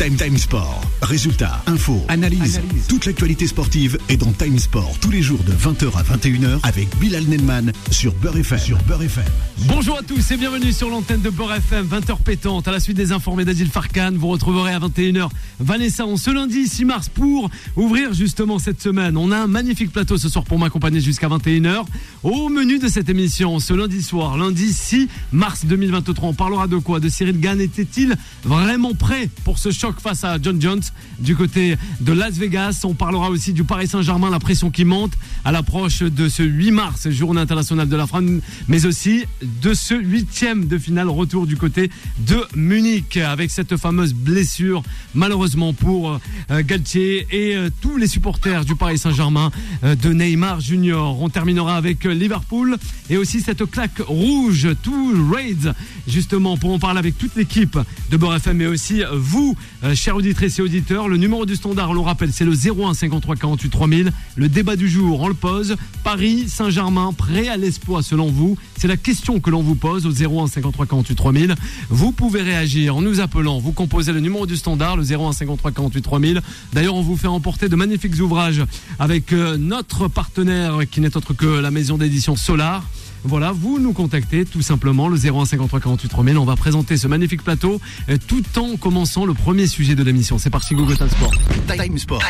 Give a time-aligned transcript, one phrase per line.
[0.00, 0.80] Time Time Sport.
[1.02, 2.58] Résultats, infos, analyse.
[2.88, 6.88] Toute l'actualité sportive est dans Time Sport tous les jours de 20h à 21h avec
[6.98, 8.58] Bilal Nenman sur Beurre FM.
[8.58, 9.24] Sur Beurre FM.
[9.66, 12.66] Bonjour à tous et bienvenue sur l'antenne de Beurre FM, 20h pétante.
[12.66, 15.28] À la suite des informés d'Adil Farkan, vous retrouverez à 21h
[15.58, 19.18] Vanessa en ce lundi 6 mars pour ouvrir justement cette semaine.
[19.18, 21.84] On a un magnifique plateau ce soir pour m'accompagner jusqu'à 21h.
[22.22, 26.78] Au menu de cette émission, ce lundi soir, lundi 6 mars 2023, on parlera de
[26.78, 27.00] quoi?
[27.00, 30.82] De Cyril Gann était-il vraiment prêt pour ce choc face à John Jones
[31.18, 32.82] du côté de Las Vegas.
[32.84, 35.12] On parlera aussi du Paris Saint-Germain, la pression qui monte
[35.44, 38.24] à l'approche de ce 8 mars, journée internationale de la France,
[38.68, 39.24] mais aussi
[39.62, 44.82] de ce huitième de finale retour du côté de Munich avec cette fameuse blessure
[45.14, 49.50] malheureusement pour euh, Galtier et euh, tous les supporters du Paris Saint-Germain
[49.84, 51.20] euh, de Neymar Junior.
[51.20, 52.76] On terminera avec Liverpool
[53.08, 55.72] et aussi cette claque rouge, tout Raids
[56.06, 57.78] justement pour en parler avec toute l'équipe
[58.10, 61.08] de Beurre FM mais aussi vous, euh, chers auditrices et auditeurs.
[61.08, 64.12] Le numéro du standard, on le rappelle, c'est le 01 53 48 3000.
[64.36, 65.76] Le débat du jour, on le pose.
[66.04, 70.10] Paris Saint-Germain, prêt à l'exploit selon vous C'est la question que l'on vous pose au
[70.10, 71.54] 01 53 48 3000.
[71.88, 73.58] Vous pouvez réagir en nous appelant.
[73.58, 76.42] Vous composez le numéro du standard, le 01 53 48 3000.
[76.72, 78.62] D'ailleurs, on vous fait emporter de magnifiques ouvrages
[78.98, 82.84] avec euh, notre partenaire qui n'est autre que la maison d'édition Solar.
[83.24, 86.38] Voilà, vous nous contactez tout simplement le 01 53 48 3000.
[86.38, 90.38] On va présenter ce magnifique plateau euh, tout en commençant le premier sujet de l'émission.
[90.38, 91.32] C'est parti Google Time Sport.
[91.66, 92.22] Time Sport.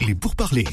[0.00, 0.64] Et pour parler.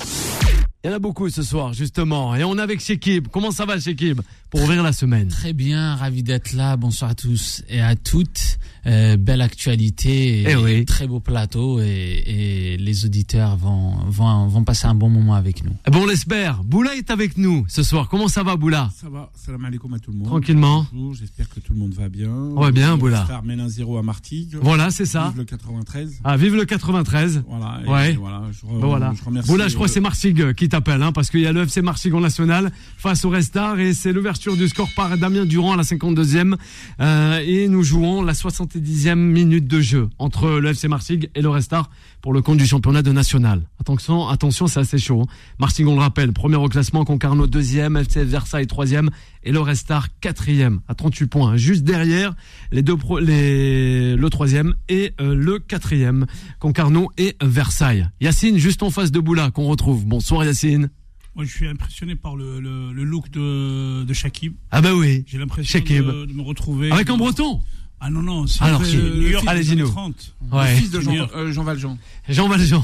[0.83, 3.27] Il y en a beaucoup ce soir justement et on est avec Shekib.
[3.27, 4.21] Comment ça va Shekib?
[4.49, 6.77] Pour ouvrir la semaine Très bien, ravi d'être là.
[6.77, 8.57] Bonsoir à tous et à toutes.
[8.87, 10.85] Euh, belle actualité, Eh oui.
[10.85, 15.63] très beau plateau et, et les auditeurs vont, vont, vont passer un bon moment avec
[15.63, 15.71] nous.
[15.91, 16.63] Bon, on l'espère.
[16.63, 18.07] Boula est avec nous ce soir.
[18.09, 18.89] Comment ça va Boula?
[18.99, 20.27] Ça va, salam alaikum à tout le monde.
[20.27, 20.85] Tranquillement.
[20.93, 22.29] Bonjour, j'espère que tout le monde va bien.
[22.31, 23.25] On va bien, Boula.
[23.25, 24.55] Star 0 à Martigues.
[24.61, 25.27] Voilà, c'est ça.
[25.29, 26.19] Vive le 93.
[26.23, 27.43] Ah, vive le 93.
[27.47, 27.81] Voilà.
[27.85, 28.13] et Ouais.
[28.13, 29.13] voilà, je, re- voilà.
[29.17, 29.49] je remercie.
[29.49, 31.63] Boula, je crois que c'est Martigues euh, qui t'appelle, hein, parce qu'il y a le
[31.63, 35.73] FC Martigues en national face au Restar et c'est l'ouverture du score par Damien Durand
[35.73, 36.55] à la 52e.
[37.01, 38.33] Euh, et nous jouons la
[38.73, 41.89] 70e minute de jeu entre le FC Martigues et le Restar
[42.21, 43.67] pour le compte du championnat de national.
[43.79, 45.23] Attention, attention, c'est assez chaud.
[45.23, 45.67] hein.
[45.87, 49.09] On le rappelle, premier au classement, Concarneau deuxième, FC Versailles troisième
[49.43, 51.57] et le Restar quatrième à 38 points.
[51.57, 52.35] Juste derrière
[52.71, 56.25] les deux pro- les, le troisième et euh, le quatrième,
[56.59, 58.07] Concarneau et Versailles.
[58.21, 60.05] Yacine, juste en face de Boula, qu'on retrouve.
[60.05, 60.89] Bonsoir Yacine.
[61.35, 64.53] Moi, je suis impressionné par le, le, le look de, de Shakib.
[64.71, 65.23] Ah bah oui.
[65.27, 66.91] J'ai l'impression de, de me retrouver.
[66.91, 67.61] Avec un breton.
[68.01, 69.89] Ah non, non, c'est Alors, New York Allez, des années dis-nous.
[69.91, 70.35] 30.
[70.53, 70.75] Ouais.
[70.75, 71.97] Fils de Jean, euh, Jean Valjean.
[72.29, 72.81] Jean Valjean.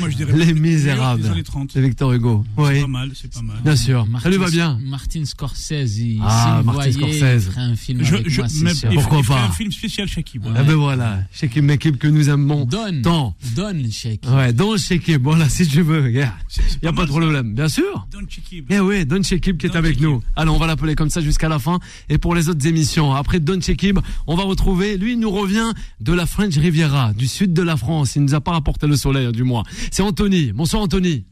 [0.00, 1.24] Moi, je dirais Les Misérables.
[1.26, 1.70] années 30.
[1.72, 2.44] C'est Victor Hugo.
[2.66, 3.56] C'est pas mal, c'est pas mal.
[3.62, 4.06] Bien sûr.
[4.20, 4.78] Ça lui va bien.
[4.82, 7.44] Martin Scorsese, il, Ah, Martin voyait, Scorsese.
[7.46, 8.88] il ferait un film Je, avec je, moi, sûr.
[8.90, 10.44] il Pourquoi il pas un film spécial Shakib.
[10.44, 10.52] Ouais.
[10.56, 11.20] Ah ben voilà.
[11.32, 13.36] Shekib Mekib que nous aimons Donne, tant.
[13.54, 14.24] donne, Sheikh.
[14.28, 15.22] Ouais, donc Shekib.
[15.22, 16.10] Voilà, si tu veux.
[16.10, 17.18] Il C'est- c'est n'y a pas mal, de ça.
[17.20, 17.54] problème.
[17.54, 18.06] Bien sûr.
[18.10, 18.64] Don Shakib.
[18.68, 20.20] Eh oui, Don Shekib qui est avec nous.
[20.34, 21.78] Alors on va l'appeler comme ça jusqu'à la fin.
[22.08, 25.72] Et pour les autres émissions, après Don Shekib, on va retrouver, lui il nous revient
[26.00, 28.16] de la French Riviera, du sud de la France.
[28.16, 29.64] Il nous a pas rapporté le soleil hein, du mois.
[29.90, 30.52] C'est Anthony.
[30.52, 31.24] Bonsoir Anthony.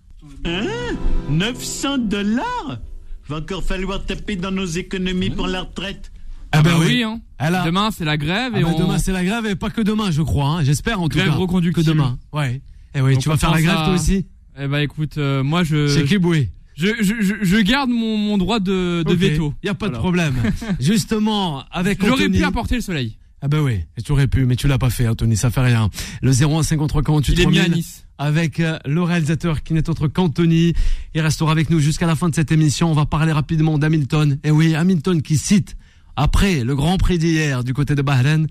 [1.30, 2.78] 900 dollars?
[3.28, 6.10] Va encore falloir taper dans nos économies pour la retraite.
[6.52, 7.20] Ah bah oui, hein.
[7.38, 8.78] Elle a- Demain, c'est la grève Ah et bah, on...
[8.78, 10.48] demain c'est la grève et pas que demain je crois.
[10.48, 10.64] hein.
[10.64, 11.34] J'espère en tout Grève cas.
[11.34, 11.86] Que reconductible.
[11.86, 12.18] demain.
[12.32, 12.62] Ouais.
[12.94, 14.26] Eh oui, Donc, tu vas faire la grève à- toi aussi
[14.58, 15.88] Eh bah écoute, euh, moi je...
[15.88, 16.48] Shekib oui.
[16.78, 19.52] Je, je, je, garde mon, mon droit de, de veto.
[19.64, 20.34] Y a pas de problème.
[20.80, 22.38] Justement, avec J'aurais Anthony.
[22.38, 23.18] pu apporter le soleil.
[23.42, 25.60] Ah bah oui, et tu aurais pu, mais tu l'as pas fait, Anthony, ça fait
[25.60, 25.90] rien.
[26.22, 28.04] Le 01 53 48 Il est mis à 3000, Nice.
[28.18, 30.72] avec euh, le réalisateur qui n'est autre qu'Anthony.
[31.14, 32.90] Il restera avec nous jusqu'à la fin de cette émission.
[32.90, 34.38] On va parler rapidement d'Hamilton.
[34.42, 35.76] Et oui, Hamilton qui cite,
[36.16, 38.46] après le Grand Prix d'hier du côté de Bahreïn,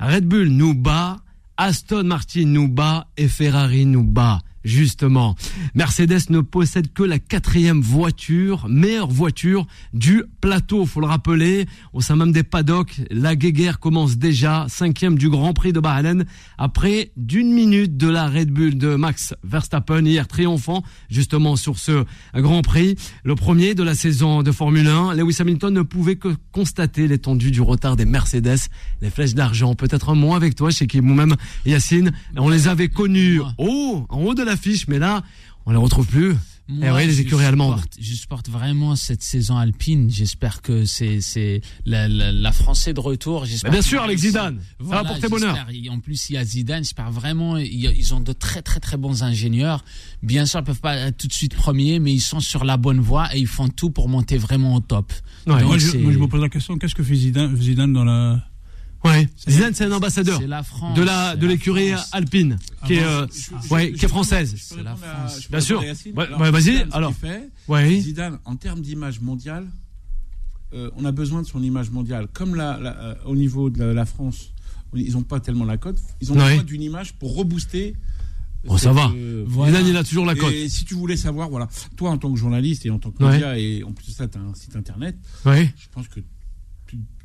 [0.00, 1.18] Red Bull nous bat,
[1.58, 4.40] Aston Martin nous bat et Ferrari nous bat.
[4.62, 5.36] Justement,
[5.74, 11.66] Mercedes ne possède que la quatrième voiture, meilleure voiture du plateau, faut le rappeler.
[11.94, 16.24] Au sein même des paddocks, la guéguerre commence déjà, cinquième du Grand Prix de Bahreïn,
[16.58, 22.04] après d'une minute de la Red Bull de Max Verstappen, hier triomphant justement sur ce
[22.34, 25.14] Grand Prix, le premier de la saison de Formule 1.
[25.14, 28.58] Lewis Hamilton ne pouvait que constater l'étendue du retard des Mercedes,
[29.00, 32.88] les flèches d'argent, peut-être un mot avec toi, chez qui nous-mêmes, Yacine, on les avait
[32.88, 33.54] connus Moi.
[33.58, 35.22] haut, en haut de l'affiche, mais là,
[35.66, 36.34] on les retrouve plus.
[36.72, 37.78] Moi, Eh oui, les je écuries allemandes.
[37.80, 40.08] supporte- Je supporte vraiment cette saison alpine.
[40.08, 43.44] J'espère que c'est c'est la, la, la de retour.
[43.44, 44.58] J'espère Mais bien sûr, avec Zidane.
[44.60, 45.56] Ça va Voilà, porter bonheur.
[45.90, 46.84] En plus, il y a Zidane.
[46.84, 47.56] J'espère vraiment.
[47.56, 49.84] Ils ont de très très très bons ingénieurs.
[50.22, 52.76] Bien sûr, ils peuvent pas être tout de suite premiers, mais ils sont sur la
[52.76, 55.12] bonne voie et ils font tout pour monter vraiment au top.
[55.48, 55.54] Ouais.
[55.58, 58.04] Donc, Moi je, moi, je me pose la question qu'est-ce que fait Zidane, Zidane dans
[58.04, 58.44] la.
[59.04, 59.28] Ouais.
[59.48, 60.96] Zidane, c'est un ambassadeur C'est la France.
[60.96, 63.26] de la de l'écurie alpine, qui est euh,
[63.70, 64.54] ouais, qui est française.
[64.58, 65.48] C'est la France.
[65.50, 65.80] Bien sûr.
[65.80, 67.10] Ouais, ouais, vas-y, alors.
[67.18, 67.98] qu'il fait, Ouais.
[68.00, 69.66] Zidane, en termes d'image mondiale,
[70.74, 72.28] euh, on a besoin de son image mondiale.
[72.32, 74.52] Comme la, la- euh, au niveau de la, la France,
[74.94, 76.50] ils n'ont pas tellement la cote, ils ont Ouais.
[76.50, 77.96] besoin d'une image pour rebooster.
[78.64, 79.10] Bon, ça va.
[79.16, 80.52] euh, Zidane, il a toujours la cote.
[80.52, 83.24] Et si tu voulais savoir, voilà, toi en tant que journaliste et en tant que
[83.24, 83.32] Ouais.
[83.32, 85.72] média, et en plus de ça, tu as un site internet, Ouais.
[85.78, 86.20] je pense que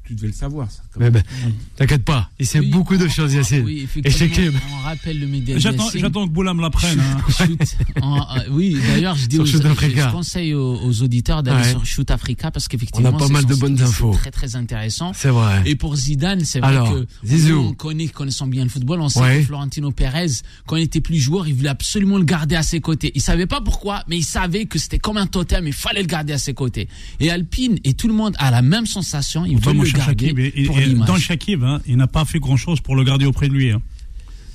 [0.06, 0.70] tu, devais le savoir.
[0.72, 1.24] Ça, quand Mais même.
[1.44, 3.64] ben, t'inquiète pas, il sait Oui, beaucoup de choses, Yacine.
[3.66, 4.60] Oui, effectivement.
[4.80, 5.58] On rappelle le média.
[5.58, 7.00] J'attends, que Boula me la prenne.
[7.00, 7.18] hein.
[7.98, 11.70] Euh, oui, d'ailleurs, je dis aux, je- je conseille aux, aux auditeurs d'aller Ouais.
[11.72, 14.12] sur Shoot Africa parce qu'effectivement, On a pas c'est mal de bonnes c'est infos.
[14.14, 15.12] Très très intéressant.
[15.14, 15.62] C'est vrai.
[15.66, 17.50] Et pour Zidane, c'est vrai Alors, que Zizou.
[17.54, 19.40] nous, on connaît, connaissant bien le football, on sait Ouais.
[19.40, 20.28] que Florentino Pérez,
[20.66, 23.12] quand il était plus joueur, il voulait absolument le garder à ses côtés.
[23.16, 26.08] Il savait pas pourquoi, mais il savait que c'était comme un totem, il fallait le
[26.08, 26.88] garder à ses côtés.
[27.20, 30.54] Et Alpine et tout le monde a la même sensation, ils Toi, veulent Shakib, et-
[30.56, 31.08] et- pour et l'image.
[31.08, 33.72] dans Shakib, hein, il n'a pas fait grand chose pour le garder auprès de lui.
[33.72, 33.82] hein.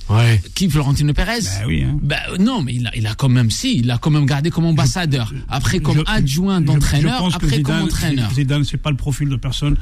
[0.09, 0.41] Ouais.
[0.55, 1.39] Qui Florentino Pérez?
[1.41, 1.97] Bah oui, hein.
[2.01, 4.49] Bah, non, mais il a, il a quand même, si, il a quand même gardé
[4.49, 5.31] comme ambassadeur.
[5.47, 8.33] Après, comme Je- adjoint d'entraîneur, après comme Zidane- entraîneur.
[8.33, 9.77] Zidane, c'est pas le profil de personne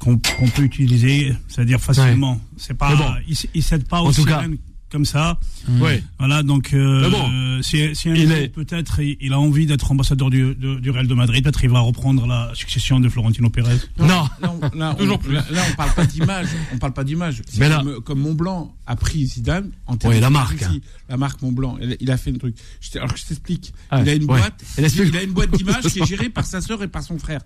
[0.00, 2.40] qu'on qu'on peut utiliser, c'est-à-dire facilement.
[2.56, 3.04] C'est pas, bon.
[3.28, 4.40] il, il cède pas En au tout cas.
[4.40, 4.56] sirènes
[4.90, 5.38] comme ça.
[5.80, 6.02] Ouais.
[6.18, 7.28] Voilà, donc euh, Mais bon.
[7.62, 11.14] Euh, jour, est- peut-être il, il a envie d'être ambassadeur du, de- du Real de
[11.14, 11.42] Madrid.
[11.42, 13.76] Peut-être il va reprendre la succession de Florentino Pérez.
[13.98, 14.06] Non.
[14.06, 15.32] Là, on, là, on- Toujours plus.
[15.34, 16.46] là, là, on parle pas d'image.
[16.74, 17.42] On parle pas d'image.
[17.58, 20.80] Mais là- comme, comme Montblanc a pris Zidane en termes Ouais, de la marque, aussi.
[21.08, 21.78] La marque Montblanc.
[21.82, 22.56] Il, il a fait un truc.
[22.80, 23.72] Je alors que je t'explique.
[23.90, 24.26] Ah, il a une ouais.
[24.40, 24.62] boîte.
[24.78, 25.08] Il explique.
[25.08, 27.40] Il a une boîte d'images qui est gérée par sa sœur et par son frère.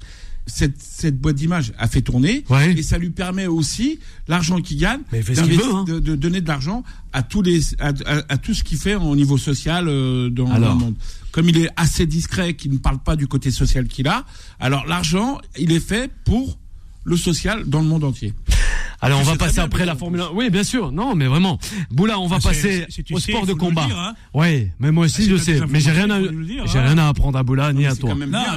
[0.47, 2.73] Cette, cette boîte d'images a fait tourner Ouais.
[2.73, 5.85] et ça lui permet aussi l'argent qu'il gagne Mais il veut, hein.
[5.87, 6.83] de, de donner de l'argent
[7.13, 10.00] à tous les à, à- à tout ce qu'il fait au niveau social euh,
[10.31, 10.75] dans, dans Alors.
[10.75, 10.95] le monde.
[11.33, 14.25] Comme il est assez discret, qu'il ne parle pas du côté social qu'il a,
[14.59, 16.59] alors l'argent il est fait pour
[17.05, 18.35] le social dans le monde entier.
[19.03, 19.95] Alors on va passer après la.
[19.95, 20.29] Formule 1.
[20.35, 20.93] Oui, bien sûr.
[20.93, 21.59] Non, mais vraiment.
[21.91, 23.87] Boula, on va Ah, passer au sport de combat.
[23.91, 24.15] hein.
[24.35, 26.83] Oui, mais moi aussi si je sais, mais j'ai rien à j'ai hein.
[26.83, 28.15] rien à apprendre à Boula ni à toi.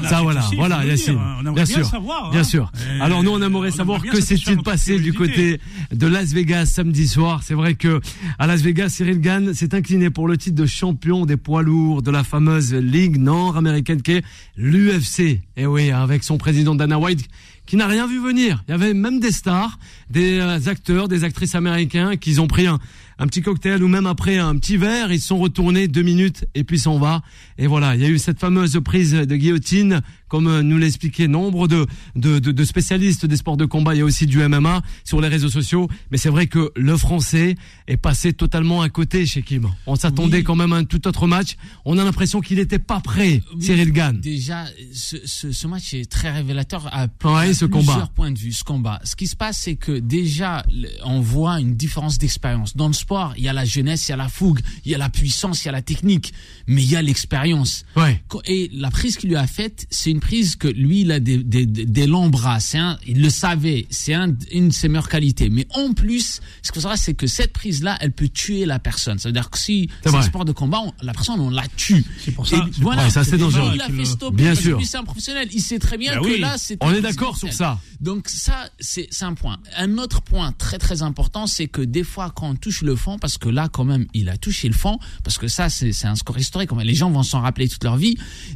[0.10, 1.18] Ça voilà, voilà Yacine.
[1.18, 1.52] hein.
[1.54, 1.90] Bien sûr.
[2.32, 2.72] Bien sûr.
[3.02, 5.60] Alors nous on aimerait savoir que s'est-il passé du côté
[5.92, 7.42] de Las Vegas samedi soir.
[7.44, 8.02] C'est vrai que
[8.40, 12.02] à Las Vegas, Cyril Gann s'est incliné pour le titre de champion des poids lourds
[12.02, 14.24] de la fameuse ligue nord-américaine qui est
[14.58, 15.40] l'UFC.
[15.58, 17.28] Et oui, avec son président Dana White
[17.66, 18.64] qui n'a rien vu venir.
[18.68, 19.80] Il y avait même des stars,
[20.10, 22.80] des euh, acteurs, des actrices américains qui ont pris un,
[23.20, 26.64] un petit cocktail ou même après un petit verre, ils sont retournés deux minutes et
[26.64, 27.22] puis s'en va.
[27.58, 30.02] Et voilà, il y a eu cette fameuse prise de guillotine,
[30.34, 31.86] comme euh, nous l'expliquaient nombre de,
[32.16, 33.94] de, de, de spécialistes des sports de combat.
[33.94, 35.88] Il y a aussi du MMA sur les réseaux sociaux.
[36.10, 37.54] Mais c'est vrai que le Français
[37.88, 39.70] est passé totalement à côté chez Kim.
[39.86, 40.44] On s'attendait Oui.
[40.44, 41.56] quand même à un tout autre match.
[41.86, 44.20] On a l'impression qu'il n'était pas prêt, Oui, Cyril Gann.
[44.22, 48.10] Déjà, ce, ce, ce match est très révélateur à, Ouais, à ce plusieurs combat.
[48.16, 48.54] points de vue.
[48.54, 49.00] Ce combat.
[49.04, 50.66] Ce qui se passe, c'est que déjà,
[51.06, 52.76] on voit une différence d'expérience.
[52.76, 54.96] Dans le sport, il y a la jeunesse, il y a la fougue, il y
[54.96, 56.34] a la puissance, il y a la technique,
[56.66, 57.86] mais il y a l'expérience.
[57.96, 58.24] Ouais.
[58.48, 61.38] Et la prise qu'il lui a faite, c'est une prise que lui, il a des,
[61.44, 62.60] des, longs bras.
[62.62, 63.86] C'est un, il le savait.
[63.90, 65.50] C'est un, une de ses meilleures qualités.
[65.50, 68.80] Mais en plus, ce qu'il faut savoir, c'est que cette prise-là, elle peut tuer la
[68.80, 69.20] personne.
[69.20, 71.68] Ça veut dire que si C'est un sport de combat, on- la personne, on la
[71.76, 72.04] tue.
[72.24, 72.66] C'est pour Et ça.
[72.72, 73.72] c'est voilà, ça, c'est Et dangereux.
[73.76, 74.36] Il a fait stopper.
[74.38, 74.80] Bien sûr.
[74.86, 75.50] c'est un professionnel.
[75.52, 76.40] Il sait très bien Bah que oui.
[76.40, 76.78] là, c'est.
[76.82, 77.80] On est d'accord sur ça.
[78.00, 79.58] Donc ça, c'est c'est un point.
[79.78, 83.20] Un autre point très très important, c'est que des fois, quand on touche le fond,
[83.20, 86.08] parce que là, quand même, il a touché le fond, parce que ça, c'est c'est
[86.08, 86.70] un score historique.
[86.84, 88.16] Les gens vont s'en rappeler toute leur vie.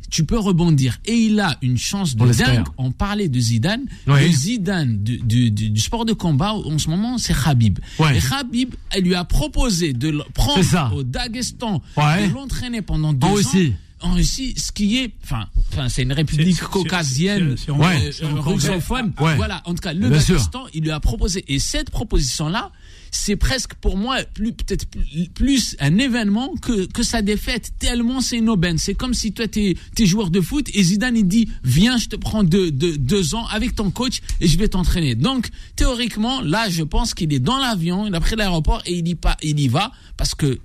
[0.10, 1.00] Tu peux rebondir.
[1.06, 2.54] Et il a une chance On de l'espère.
[2.54, 2.68] dingue.
[2.78, 3.82] On parlait de Zidane.
[4.08, 4.26] Oui.
[4.26, 7.80] Le Zidane du, du, du, du sport de combat, en ce moment, c'est Khabib.
[8.00, 8.18] Ouais.
[8.18, 12.28] Et Khabib, elle lui a proposé de le prendre au Daghestan, Ouais.
[12.28, 13.34] de l'entraîner pendant deux ans.
[13.34, 13.74] Russie.
[14.02, 18.12] En Russie, ce qui est, enfin, enfin, c'est une république caucasienne, Ouais.
[18.22, 19.12] euh, russophone.
[19.20, 19.36] Ouais.
[19.36, 20.10] Voilà, en tout cas, le.
[20.10, 21.44] Daghestan, il lui a proposé.
[21.48, 22.72] Et cette proposition-là,
[23.18, 24.86] c'est presque pour moi plus peut-être
[25.34, 27.72] plus, un événement que, que sa défaite.
[27.80, 28.78] Tellement c'est une aubaine.
[28.78, 32.08] C'est comme si toi t'es es joueur de foot et Zidane il dit viens, je
[32.08, 35.16] te prends deux, deux, deux ans avec ton coach et je vais t'entraîner.
[35.16, 39.08] Donc théoriquement, là, je pense qu'il est dans l'avion, il a pris l'aéroport et il
[39.08, 40.58] y, pas, il y va parce que euh,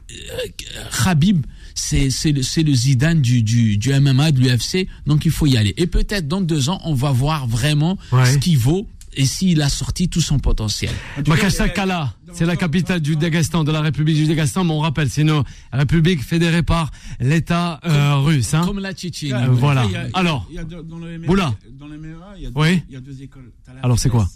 [1.04, 1.44] Khabib
[1.74, 5.72] c'est le, le Zidane du, du, du MMA, de l'UFC, donc il faut y aller.
[5.78, 8.30] Et peut-être dans deux ans, on va voir vraiment Ouais.
[8.30, 10.90] ce qu'il vaut et s'il a sorti tout son potentiel.
[11.26, 15.22] Makassakala, c'est la capitale du Daghestan, de la République du Daghestan, mais on rappelle, c'est
[15.22, 15.42] une
[15.72, 16.90] république fédérée par
[17.20, 18.54] l'État euh, russe.
[18.54, 18.64] Hein.
[18.64, 19.32] Comme la Tchétchénie.
[19.32, 19.84] Euh, voilà.
[19.86, 21.54] Il y a- Alors, il y a deux- dans le MMA, Boula.
[21.78, 22.82] dans le MMA, il y a deux, Oui.
[22.88, 23.52] il y a deux écoles.
[23.66, 24.28] La Alors, c'est quoi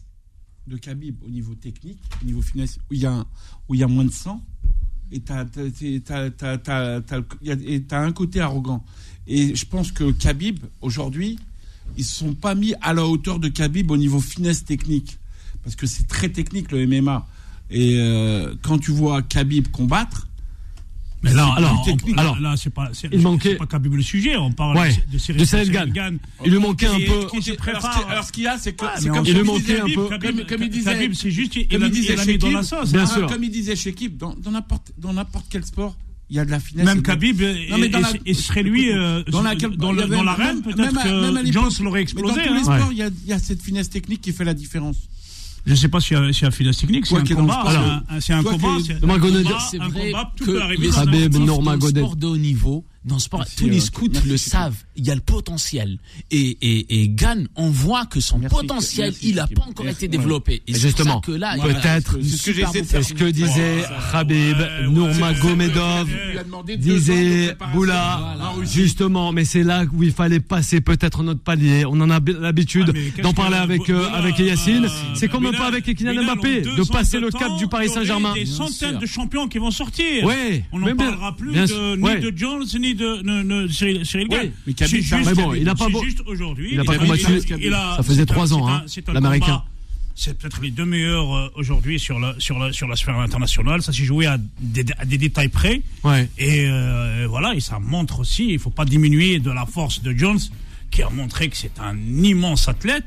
[0.67, 3.27] De Khabib au niveau technique, au niveau finesse, où il y a, un-
[3.69, 4.43] où il y a moins de sang,
[5.13, 5.63] et t'as, t'as,
[6.05, 8.85] t'as, t'as, t'as, t'as le- il y a- et t'as un côté arrogant.
[9.29, 11.39] Et je pense que Khabib, aujourd'hui,
[11.97, 15.19] ils se sont pas mis à la hauteur de Khabib au niveau finesse technique.
[15.65, 17.27] parce que c'est très technique le MMA.
[17.71, 20.29] Et euh, quand tu vois Khabib combattre,
[21.23, 24.37] Mais là, C'est alors, on- Alors, là, c'est pas, il manquait- pas Khabib le sujet.
[24.37, 26.19] On parle Ouais, de Cyril, Gann.
[26.45, 27.95] Il lui manquait un peu- qui se alors, prépare.
[27.95, 29.61] ce qui- alors, ce qu'il y a, c'est que Ouais, c'est comme Il lui manquait
[29.61, 30.09] disait- un peu.
[30.47, 32.39] Comme- il disait- Khabib, c'est juste, il comme a il mis, disait il a mis
[32.39, 32.93] dans Shekib, la sauce.
[32.93, 33.07] Bien hein.
[33.07, 33.27] sûr.
[33.27, 35.97] Comme il disait chez Kib, dans dans n'importe dans n'importe quel sport,
[36.31, 36.85] il y a de la finesse.
[36.87, 37.41] Même Khabib,
[37.71, 41.03] Non, mais dans et, la- et serait lui euh, dans la- dans, avait- l'arène, peut-être
[41.03, 42.41] que Jones l'aurait Mais dans explosé.
[42.47, 42.63] tous les hein.
[42.63, 44.97] sports, il y a- il y a cette finesse technique qui fait la différence.
[45.67, 47.65] Je sais pas s'il y a, s'il y a finesse technique, c'est un le combat.
[47.69, 48.69] c'est un- C'est un combat.
[48.79, 49.01] es- c'est un
[49.71, 50.83] C'est un vrai combat, tout que peut arriver.
[50.87, 51.39] les dans un Khabib, sportifs combat.
[51.39, 52.05] dans le Nurmagomedov.
[52.05, 54.77] sport de haut niveau, dans le sport, Merci, tous les scouts merci, le savent.
[54.97, 55.99] Il y a le potentiel.
[56.31, 59.85] Et, et, et Gann, on voit que son Merci, potentiel, merci, il n'a pas encore
[59.85, 60.05] Merci.
[60.07, 60.63] été développé.
[60.67, 62.37] Et justement, que là, a peut-être, c'est
[63.03, 63.85] ce que ce disait
[66.33, 67.57] ouais, a demandé deux ans de disait.
[67.73, 68.67] Boula, Voilà.
[68.67, 71.85] Justement, mais c'est là où il fallait passer peut-être notre palier.
[71.87, 74.87] On en a l'habitude Ah, d'en parler avec euh, avec Yacine.
[74.87, 77.87] euh, C'est comme un peu Bilal- avec Kylian Mbappé, de passer le cap du Paris
[77.87, 78.35] il y Saint-Germain.
[78.35, 80.27] Des centaines de champions qui vont sortir.
[80.73, 81.57] On n'en parlera plus ni
[82.21, 84.51] de Jones ni de, Cyril, Cyril Gann.
[84.67, 86.71] mais juste- mais bon, il a pas beau- juste aujourd'hui.
[86.73, 87.23] il a pas combattu.
[87.97, 89.63] Ça faisait trois ans, hein, l'Américain.
[90.19, 93.83] C'est peut-être les deux meilleurs euh, aujourd'hui sur la, sur, la, sur la sphère internationale.
[93.83, 95.83] Ça s'est joué à des, à des détails près.
[96.05, 96.27] Ouais.
[96.39, 100.03] Et euh, voilà, et ça montre aussi, il ne faut pas diminuer de la force
[100.03, 100.39] de Jones,
[100.91, 103.05] qui a montré que c'est un immense athlète.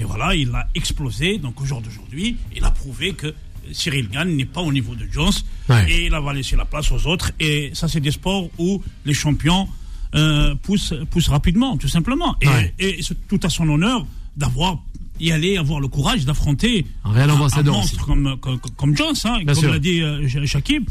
[0.00, 1.38] Et voilà, il a explosé.
[1.38, 3.32] Donc au jour d'aujourd'hui, il a prouvé que
[3.72, 5.32] Cyril Gann n'est pas au niveau de Jones.
[5.68, 5.90] Ouais.
[5.90, 7.32] Et il va laisser la place aux autres.
[7.40, 9.68] Et ça, c'est des sports où les champions
[10.14, 12.36] euh, poussent, poussent rapidement, tout simplement.
[12.40, 12.74] Et, Ouais.
[12.78, 14.06] et c'est tout à son honneur
[14.36, 14.78] d'avoir
[15.20, 18.06] y aller, avoir le courage d'affronter Un monstre aussi.
[18.06, 20.88] comme, comme, comme Jones, hein, comme l'a dit euh, Shakib.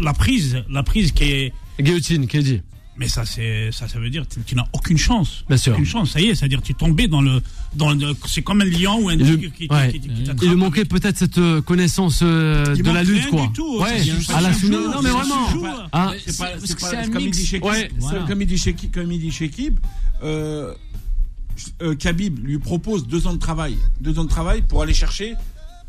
[0.00, 1.52] La prise, la prise qui est.
[1.80, 2.60] Guillotine, qui est dit.
[2.98, 5.44] Mais ça, c'est ça, ça veut dire que tu n'as aucune chance.
[5.48, 5.72] Bien sûr.
[5.72, 6.10] Aucune chance.
[6.10, 7.40] Ça y est, c'est-à-dire tu es tombé dans le,
[7.76, 9.92] dans le, c'est comme un lion ou un Il tigre qui, ouais.
[9.92, 13.46] qui- qui- qui Il manquait avec- peut-être cette euh, connaissance euh, de la lutte, quoi.
[13.46, 14.02] du tout, Ouais,
[14.34, 14.70] à la soumise.
[14.78, 15.46] Non, mais vraiment.
[15.92, 17.38] Ah, C'est pas, c'est un comme il mix.
[17.38, 17.88] dit Ouais.
[17.98, 18.24] Voilà.
[18.26, 19.78] comme il dit Shekib, comme il dit Shekib,
[20.24, 20.74] euh,
[21.82, 25.34] euh, Khabib lui propose deux ans de travail, deux ans de travail pour aller chercher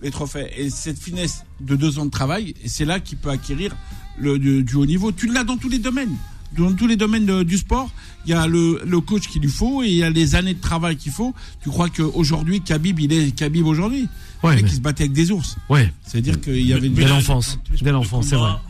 [0.02, 0.48] les trophées.
[0.58, 3.76] Et cette finesse de deux ans de travail, c'est là qu'il peut acquérir
[4.20, 5.12] le, du, du haut niveau.
[5.12, 6.16] Tu l'as dans tous les domaines.
[6.58, 7.90] Dans tous les domaines de- du sport,
[8.26, 10.54] il y a le, le coach qu'il lui faut et il y a les années
[10.56, 11.34] de travail qu'il faut.
[11.62, 14.08] Tu crois qu'aujourd'hui, Khabib, il est Khabib aujourd'hui?
[14.44, 15.58] Ouais, mais- il se battait avec des ours.
[15.70, 15.94] ouais.
[16.06, 17.60] C'est-à-dire qu'il y avait Dès l'enfance.
[17.82, 18.62] Dès l'enfance, c'est combat,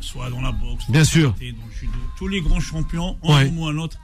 [0.00, 1.30] Soit dans la boxe, dans Bien sûr.
[1.30, 3.52] dans le judo, tous les grands champions, un Ouais.
[3.56, 3.96] ou un autre.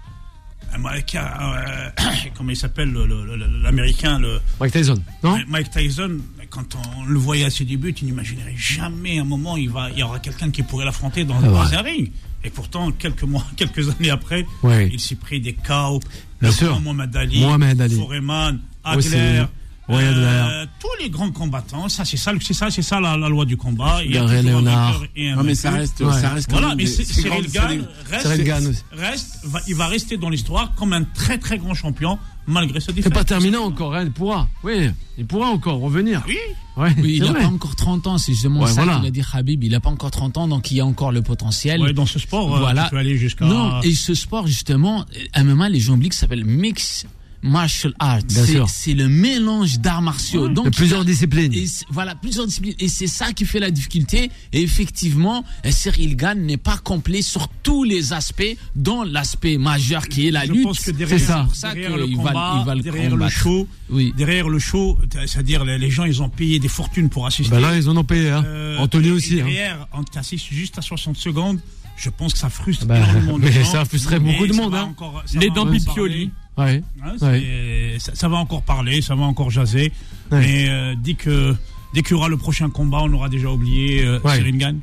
[0.72, 1.90] Un mec, euh,
[2.36, 5.38] comment il s'appelle, le- le- le- l'américain, le, Mike Tyson, non?
[5.48, 6.18] Mike Tyson,
[6.54, 9.98] quand on le voyait à ses débuts, tu n'imaginerais jamais un moment il, va, il
[9.98, 11.76] y aura quelqu'un qui pourrait l'affronter dans, dans vrai.
[11.76, 12.12] un ring.
[12.44, 14.88] Et pourtant, quelques mois, quelques années après, Ouais.
[14.92, 15.98] il s'est pris des KO.
[16.40, 16.78] Bien sûr.
[16.80, 17.96] Mohamed Ali, Mohamed Ali.
[17.96, 18.60] Foreman.
[18.84, 19.44] Adler.
[19.86, 23.28] Ouais, euh, tous les grands combattants, ça c'est ça, c'est ça, c'est ça la, la
[23.28, 23.98] loi du combat.
[24.02, 25.02] Il y a Léonard.
[25.14, 26.12] et un Non, mais ça reste, Ouais.
[26.20, 30.74] ça reste quand Voilà, même mais Cyril Gann reste, va- il va rester dans l'histoire
[30.74, 33.12] comme un très très grand champion malgré C'est défaite.
[33.12, 34.48] pas terminé encore, hein, il pourra.
[34.62, 36.22] Oui, il pourra encore revenir.
[36.26, 36.36] Oui.
[36.76, 38.96] Ouais, Oui, il c'est n'a pas encore 30 ans, c'est justement Ouais, ça voilà.
[38.98, 39.62] qu'il a dit Habib.
[39.62, 41.80] Il n'a pas encore 30 ans, donc il y a encore le potentiel.
[41.80, 42.84] Ouais, dans ce sport, euh, Voilà.
[42.84, 43.44] tu peux aller jusqu'à.
[43.46, 47.06] Non, et ce sport, justement, à un moment, les gens oublient que ça s'appelle Mix
[47.44, 48.20] Martial Arts.
[48.68, 50.48] C'est- le mélange d'arts martiaux.
[50.48, 51.52] Donc, De plusieurs il y a- disciplines.
[51.52, 52.74] Et c'est- voilà, plusieurs disciplines.
[52.78, 54.30] Et c'est ça qui fait la difficulté.
[54.52, 60.26] Et effectivement, Cyril Gann n'est pas complet sur tous les aspects, dont l'aspect majeur qui
[60.26, 60.62] est la je lutte.
[60.64, 61.44] pense que derrière, C'est ça.
[61.44, 63.32] pour ça derrière qu'il le va- combat, il va le derrière le combattre.
[63.36, 64.12] show, Oui.
[64.16, 67.50] derrière le show, c'est-à-dire les, les gens, ils ont payé des fortunes pour assister.
[67.54, 68.30] Ben là, ils en ont payé.
[68.30, 68.42] Hein.
[68.46, 69.36] Euh, Anthony et- aussi.
[69.36, 69.44] Et hein.
[69.44, 71.60] derrière, on t'assiste juste à 60 secondes.
[71.96, 73.64] Je pense que ça frustre Bah, énormément de mais gens.
[73.70, 74.88] ça frustrerait beaucoup de monde, hein.
[74.90, 76.30] encore- Les dents Pipioli.
[76.56, 76.82] Ouais.
[77.02, 77.96] hein, Ouais.
[77.98, 79.92] ça, ça va encore parler, ça va encore jaser.
[80.30, 80.40] Ouais.
[80.40, 81.54] Mais euh, dès que
[81.94, 84.20] dès qu'il y aura le prochain combat, on aura déjà oublié euh,
[84.52, 84.80] Gann.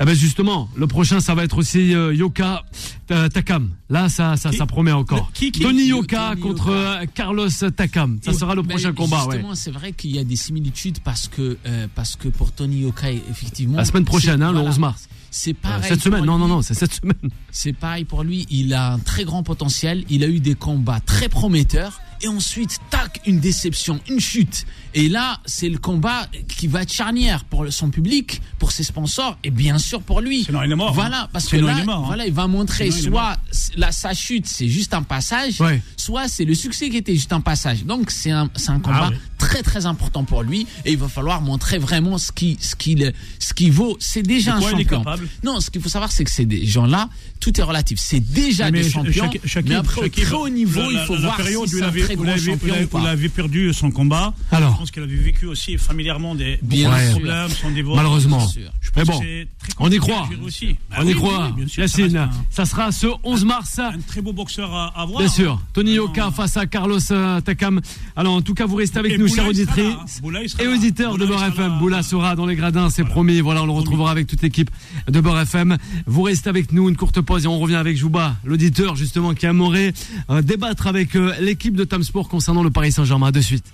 [0.00, 2.64] Ah ben justement, le prochain, ça va être aussi euh, Yoka
[3.12, 3.70] euh, Takam.
[3.88, 5.30] Là, ça, ça, Qui ça promet encore.
[5.32, 6.78] Qui- qui- Tony Yoka Tony contre Yoka.
[7.02, 8.18] euh, Carlos Takam.
[8.20, 9.24] Ça sera le ben, prochain combat.
[9.26, 9.34] Ouais.
[9.36, 12.80] Justement, c'est vrai qu'il y a des similitudes parce que, euh, parce que pour Tony
[12.80, 13.76] Yoka, effectivement.
[13.76, 15.08] La semaine prochaine, hein, le voilà, 11 mars.
[15.36, 15.88] C'est Euh, pareil.
[15.88, 16.52] cette semaine, pour non, non, lui.
[16.54, 17.16] non, c'est cette semaine.
[17.50, 18.46] C'est pareil pour lui.
[18.50, 20.04] Il a un très grand potentiel.
[20.08, 22.00] Il a eu des combats très prometteurs.
[22.22, 24.64] Et ensuite, tac, une déception, une chute.
[24.94, 29.36] Et là, c'est le combat qui va être charnière pour son public, pour ses sponsors
[29.42, 30.44] et bien sûr pour lui.
[30.44, 30.94] Sinon, il est mort, hein.
[30.94, 32.06] Voilà, parce que là, il est mort, hein.
[32.06, 33.36] voilà, il va montrer Sinon, soit
[33.76, 35.82] là, sa chute, c'est juste un passage, Ouais.
[35.96, 37.84] soit c'est le succès qui était juste un passage.
[37.84, 39.16] Donc, c'est un, combat Ah oui.
[39.44, 40.66] Très très important pour lui.
[40.84, 43.96] Et il va falloir montrer vraiment ce qui, ce qu'il, ce qui vaut.
[44.00, 45.04] C'est déjà un champion.
[45.42, 47.08] Non, ce qu'il faut savoir, c'est que c'est des gens-là,
[47.40, 47.98] tout est relatif.
[48.00, 49.26] C'est déjà Mais des champions.
[49.26, 51.68] Shaki- Shakib- mais après, au très haut niveau, la- il faut la- voir la période
[51.68, 52.00] si où il avait,
[53.04, 54.32] l'avez perdu son combat.
[54.50, 54.72] Alors.
[54.72, 57.96] Je pense qu'il avait vécu aussi familièrement des Bien problèmes, son divorce.
[57.96, 58.48] Malheureusement.
[58.80, 59.20] Je pense Mais bon,
[59.78, 60.28] on y croit.
[60.44, 60.76] aussi.
[60.90, 61.52] Bah On oui, y oui, croit.
[61.56, 63.78] oui, sûr, ça Yacine, reste ça sera ce 11 mars.
[63.78, 65.18] Un, un très beau boxeur à, à voir.
[65.20, 66.06] Bien sûr, Tony Vraiment.
[66.08, 67.80] Yoka face à Carlos euh, Takam.
[68.16, 70.20] Alors en tout cas, vous restez avec Et nous, chers auditrices
[70.60, 71.78] et auditeurs de Boula, Beurre sera FM.
[71.78, 73.40] Boula sera dans les gradins, c'est promis.
[73.40, 74.70] Voilà, on le retrouvera avec toute l'équipe
[75.08, 75.76] de Beurre FM.
[76.06, 79.46] Vous restez avec nous, une courte pause et on revient avec Jouba, l'auditeur justement qui
[79.46, 79.92] aimerait
[80.30, 83.30] euh, débattre avec euh, l'équipe de Tam Sport concernant le Paris Saint-Germain.
[83.30, 83.64] De suite.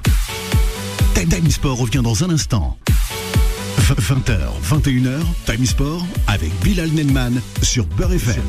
[1.14, 2.79] Time Time Sport revient dans un instant.
[3.99, 8.42] 20h, 21h, Time Sport avec Bilal Nenman sur Beurre FM.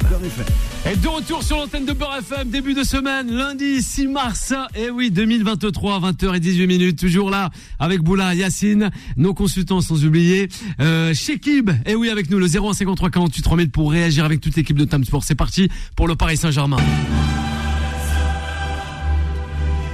[0.91, 4.89] Et de retour sur l'antenne de Beurre FM, début de semaine, lundi 6 mars, et
[4.89, 11.13] oui, 2023, 20h18 minutes, toujours là, avec Boula, Yacine, nos consultants sans oublier, euh,
[11.85, 15.03] et oui, avec nous, le 0153 48 3000 pour réagir avec toute l'équipe de Tam
[15.03, 15.23] Sport.
[15.23, 16.77] C'est parti pour le Paris Saint-Germain.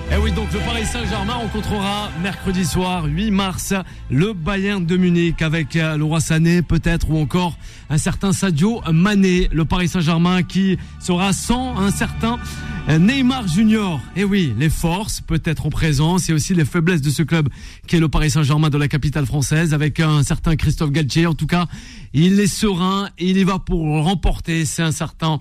[0.10, 3.74] Et oui, donc le Paris Saint-Germain rencontrera mercredi soir, 8 mars,
[4.10, 7.58] le Bayern de Munich avec euh, Leroy Sané peut-être ou encore
[7.90, 9.50] un certain Sadio Mané.
[9.52, 12.40] Le Paris Saint-Germain qui sera sans un certain
[12.88, 14.00] euh, Neymar Junior.
[14.16, 17.50] Et oui, les forces peut-être en présence et aussi les faiblesses de ce club
[17.86, 21.28] qui est le Paris Saint-Germain de la capitale française avec un certain Christophe Galtier.
[21.28, 21.68] En tout cas,
[22.14, 24.64] il est serein et il y va pour remporter.
[24.64, 25.40] C'est un certain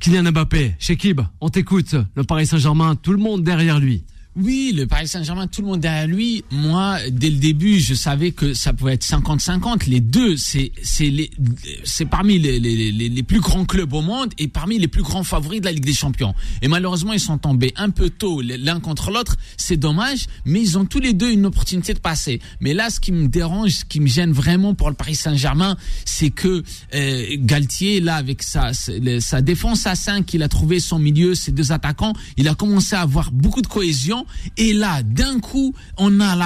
[0.00, 0.76] Kylian Mbappé.
[0.78, 1.94] Shekib, on t'écoute.
[2.14, 4.04] Le Paris Saint-Germain, tout le monde derrière lui.
[4.36, 6.44] Oui, le Paris Saint-Germain, tout le monde derrière lui.
[6.52, 9.88] Moi, dès le début, je savais que ça pouvait être 50-50.
[9.88, 14.46] Les deux, c'est c'est parmi les, les, les, les plus grands clubs au monde et
[14.46, 16.32] parmi les plus grands favoris de la Ligue des Champions.
[16.62, 19.36] Et malheureusement, ils sont tombés un peu tôt l'un contre l'autre.
[19.56, 22.40] C'est dommage, mais ils ont tous les deux une opportunité de passer.
[22.60, 25.76] Mais là, ce qui me dérange, ce qui me gêne vraiment pour le Paris Saint-Germain,
[26.04, 26.62] c'est que
[26.94, 31.50] euh, Galtier, là, avec sa sa défense à 5, il a trouvé son milieu, ses
[31.50, 34.19] deux attaquants, il a commencé à avoir beaucoup de cohésion.
[34.56, 36.36] Et là, d'un coup, on a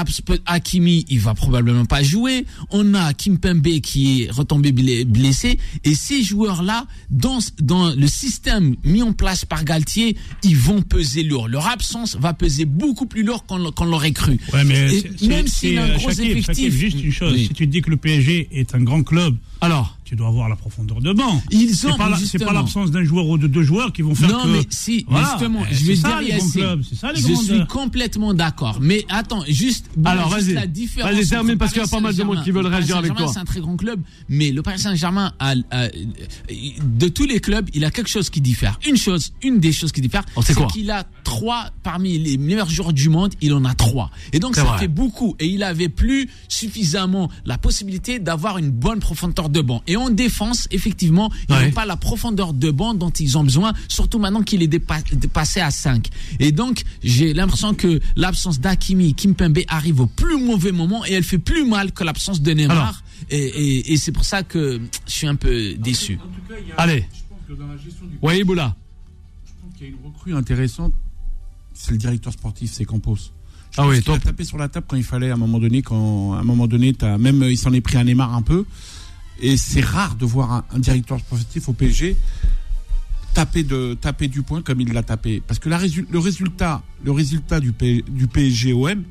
[0.47, 2.47] Hakimi, il va probablement pas jouer.
[2.71, 5.59] On a Kimpembe qui est retombé blessé.
[5.85, 11.23] Et ces joueurs-là, dans, dans le système mis en place par Galtier, ils vont peser
[11.23, 11.49] lourd.
[11.49, 14.39] Leur absence va peser beaucoup plus lourd qu'on l'aurait cru.
[14.53, 16.57] Ouais, mais Et c'est- même s'il a un gros euh, Shakib, effectif.
[16.57, 17.33] Shakib, juste une chose.
[17.35, 17.47] Oui.
[17.49, 20.57] Si tu dis que le PSG est un grand club, Alors, tu dois avoir la
[20.57, 21.43] profondeur de banc.
[21.51, 24.43] Ils ont, c'est pas l'absence d'un joueur ou de deux joueurs qui vont faire Non,
[24.45, 24.49] que.
[24.49, 25.29] mais si, Voilà.
[25.31, 28.79] justement, je vais ça, dire, les clubs, c'est ça, les je grandes- suis complètement d'accord.
[28.81, 30.55] Mais attends, juste, Alors, juste vas-y.
[30.55, 32.97] la différence Vas-y, termine, parce qu'il y a pas mal de monde qui veulent réagir
[32.99, 33.29] avec toi.
[33.33, 35.33] C'est un très grand club, mais le Paris Saint-Germain
[36.51, 38.79] de tous les clubs, il a quelque chose qui diffère.
[38.87, 42.69] Une chose, une des choses qui diffère, Oh, c'est qu'il a trois parmi les meilleurs
[42.69, 44.11] joueurs du monde, il en a trois.
[44.33, 44.79] Et donc ça vrai.
[44.81, 45.37] fait beaucoup.
[45.39, 49.83] Et il avait plus suffisamment la possibilité d'avoir une bonne profondeur de banc.
[49.87, 51.67] Et en défense, effectivement, ils Ouais.
[51.67, 55.03] n'ont pas la profondeur de banc dont ils ont besoin, surtout maintenant qu'il est dépa-
[55.15, 56.09] dépassé à 5.
[56.41, 61.25] Et donc, j'ai l'impression que l'absence d'Akimi, Kimpembe arrive au plus mauvais moment et elle
[61.25, 62.77] fait plus mal que l'absence de Neymar.
[62.77, 63.03] Alors.
[63.31, 66.15] et et, et c'est pour ça que je suis un peu déçu.
[66.23, 67.07] En tout cas, il y a- Allez.
[67.13, 68.75] Je pense que dans la gestion du oui, Boula.
[69.47, 70.93] je pense qu'il y a une recrue intéressante.
[71.73, 73.17] C'est le directeur sportif, c'est Campos.
[73.17, 74.17] Je Ah oui, top.
[74.17, 76.45] a tapé sur la table quand il fallait, à un moment donné, quand, à un
[76.45, 78.65] moment donné, même, il s'en est pris un Neymar un peu.
[79.41, 82.17] Et c'est rare de voir un, un directeur sportif au PSG
[83.35, 85.43] taper de, taper du point comme il l'a tapé.
[85.47, 89.03] Parce que la résu- le résultat, le résultat du, P- du PSG OM,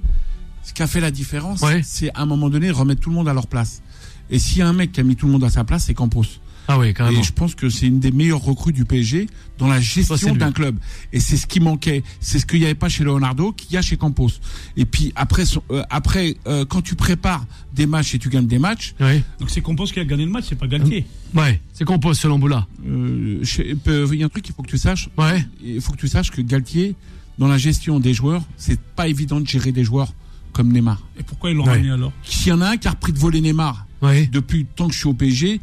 [0.64, 1.82] ce qui a fait la différence, Ouais.
[1.84, 3.82] c'est à un moment donné remettre tout le monde à leur place.
[4.30, 5.86] Et s'il y a un mec qui a mis tout le monde à sa place,
[5.88, 6.24] c'est Campos.
[6.68, 7.20] Ah oui, carrément.
[7.20, 10.52] Et je pense que c'est une des meilleures recrues du PSG dans la gestion d'un
[10.52, 10.78] club.
[11.12, 12.04] Et c'est ce qui manquait.
[12.20, 14.30] C'est ce qu'il n'y avait pas chez Leonardo, qu'il y a chez Campos.
[14.78, 18.60] Et puis après, euh, après euh, quand tu prépares des matchs et tu gagnes des
[18.60, 19.22] matchs, Oui.
[19.40, 21.06] Donc c'est Compos qui a gagné le match, c'est pas Galtier.
[21.36, 22.68] Ouais, c'est pose selon Boula.
[22.88, 23.44] euh,
[23.88, 25.10] euh, il y a un truc qu'il faut que tu saches.
[25.18, 25.46] Ouais.
[25.64, 26.96] Il faut que tu saches que Galtier,
[27.40, 30.14] dans la gestion des joueurs, c'est pas évident de gérer des joueurs
[30.54, 31.02] comme Neymar.
[31.20, 31.72] Et pourquoi ils l'ont Ouais.
[31.72, 32.14] ramené alors?
[32.24, 34.28] S'il y en a un qui a repris de voler Neymar Oui.
[34.28, 35.60] depuis le temps que je suis au PSG,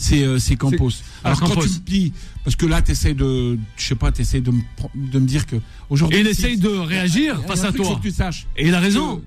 [0.00, 0.90] c'est euh, c'est Campos.
[1.22, 2.12] Alors quand tu me dis,
[2.44, 4.62] parce que là tu essaies de, je sais pas, tu essaies de me,
[4.94, 5.56] de me dire que
[5.88, 6.20] aujourd'hui.
[6.20, 7.96] Il essaye de réagir face à toi.
[7.96, 8.46] que tu saches.
[8.56, 9.22] Et il a raison.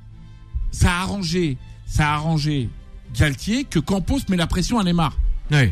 [0.71, 2.67] Ça a arrangé, ça a arrangé
[3.15, 5.15] Galtier que Campos met la pression à Neymar.
[5.51, 5.71] Oui.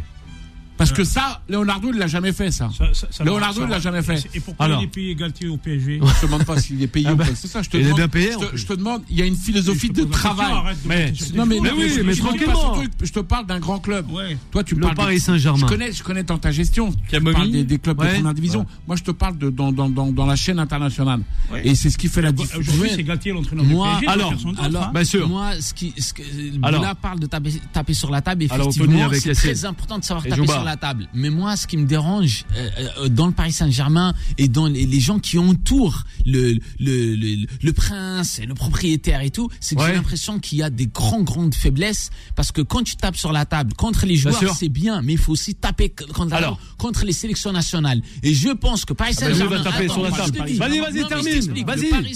[0.81, 2.69] Parce que ça, Leonardo, il l'a jamais fait ça.
[2.75, 4.23] Ça- ça- ça- Leonardo, il l'a jamais fait.
[4.33, 4.81] Et pourquoi Alors.
[4.81, 7.15] il est payé Galtier au PSG Je te demande pas s'il est payé Ah ou
[7.15, 7.35] bah, pas.
[7.35, 9.21] C'est ça, je te il est bien payé, je, te, je te demande, il y
[9.21, 10.75] a une philosophie Je de question, travail.
[10.83, 11.59] de Non mais.
[11.61, 12.71] Mais oui, je- je tranquillement.
[12.73, 14.09] truc, Je te parle d'un grand club.
[14.11, 14.37] Ouais.
[14.51, 14.93] Toi, tu Le parles.
[14.93, 15.67] de- Paris Je Saint-Germain.
[15.67, 16.91] connais, je connais dans ta gestion.
[17.09, 18.07] Tu parles des, des clubs Ouais.
[18.09, 18.59] de première division.
[18.61, 18.65] Ouais.
[18.87, 21.21] Moi, je te parle de dans, dans, dans, dans la chaîne internationale.
[21.51, 21.61] Ouais.
[21.67, 22.67] Et c'est ce qui fait la différence.
[22.67, 24.07] Aujourd'hui, c'est Galtier l'entraîneur du Moi, PSG.
[24.07, 24.91] alors, hein.
[24.93, 25.27] Bien sûr.
[25.29, 26.23] moi, ce qui, ce que,
[26.63, 26.81] Alors.
[26.81, 30.23] Boula parle de taper, taper sur la table, effectivement, avec c'est très important de savoir
[30.25, 31.07] taper sur la la table.
[31.13, 34.85] Mais moi, ce qui me dérange euh, euh, dans le Paris Saint-Germain et dans les,
[34.85, 39.75] les gens qui entourent le, le, le, le prince et le propriétaire et tout, c'est
[39.75, 39.87] que Ouais.
[39.89, 42.09] j'ai l'impression qu'il y a des grands, grandes faiblesses.
[42.35, 45.17] Parce que quand tu tapes sur la table contre les joueurs, c'est bien, mais il
[45.19, 46.59] faut aussi taper contre, Alors.
[46.77, 48.01] contre les sélections nationales.
[48.23, 49.61] Et je pense que Paris Saint-Germain.
[49.63, 51.63] Vas-y, vas-y, termine.
[51.65, 51.89] Vas-y.
[51.89, 52.15] Paris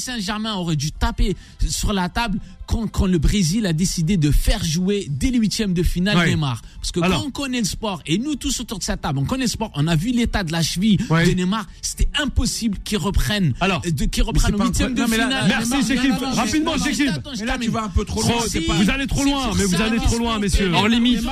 [0.55, 1.35] aurait dû taper
[1.67, 5.73] sur la table quand, quand le Brésil a décidé de faire jouer dès les huitièmes
[5.73, 6.29] de finale Ouais.
[6.29, 6.61] Neymar.
[6.79, 7.21] Parce que Alors.
[7.21, 9.49] quand on connaît le sport, et nous tous autour de cette table, on connaît le
[9.49, 11.25] sport, on a vu l'état de la cheville Ouais.
[11.27, 13.81] de Neymar, c'était impossible qu'il reprenne, Alors.
[13.85, 15.65] euh, de, qu'il reprenne au huitième de pro- non, mais là- finale.
[15.69, 16.13] Merci, Chekib.
[16.33, 17.11] Rapidement, Chekib.
[17.39, 18.33] Mais là, tu vas un peu trop loin.
[18.79, 20.71] Vous allez trop loin, mais vous allez trop loin, messieurs.
[20.73, 21.23] Hors limite.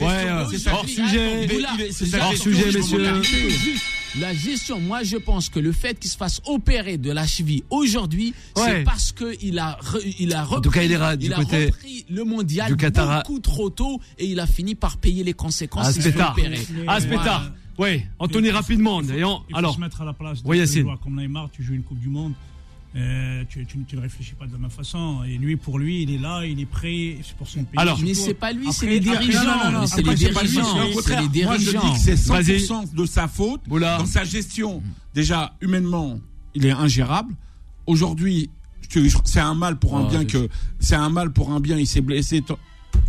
[0.00, 1.48] Euh, hors sujet.
[2.20, 3.12] Hors sujet, Je messieurs.
[4.20, 7.62] La gestion, moi je pense que le fait qu'il se fasse opérer de la cheville
[7.68, 8.62] aujourd'hui, Ouais.
[8.66, 11.36] c'est parce qu'il a, re- il a repris, tout cas, il ira du il a
[11.36, 13.22] repris le mondial du Qatar.
[13.22, 15.86] beaucoup trop tôt et il a fini par payer les conséquences.
[16.86, 17.52] Ah, Spétard.
[17.78, 19.02] Ouais, Anthony, rapidement.
[19.02, 20.86] Et on- Il faut alors, se mettre à la place de Oui, Yacine.
[21.02, 22.32] comme Neymar, tu joues une Coupe du Monde.
[22.96, 25.22] Euh, tu, tu- tu ne réfléchis pas de la même façon.
[25.24, 27.78] Et lui, pour lui, il est là, il est prêt, c'est pour son pays.
[27.78, 27.98] Alors.
[28.02, 29.86] Mais c'est pas lui, c'est les dirigeants.
[29.86, 31.02] c'est après, les dirigeants.
[31.02, 32.58] c'est les- moi je dis que c'est Vas-y.
[32.60, 33.98] 100% de sa faute Oula.
[33.98, 34.82] dans sa gestion.
[35.14, 36.18] Déjà, humainement,
[36.54, 37.34] il est ingérable.
[37.86, 38.50] Aujourd'hui,
[38.88, 40.48] je- je- c'est un mal pour un Ah, bien que
[40.80, 41.76] c'est un mal pour un bien.
[41.78, 42.42] Il s'est blessé.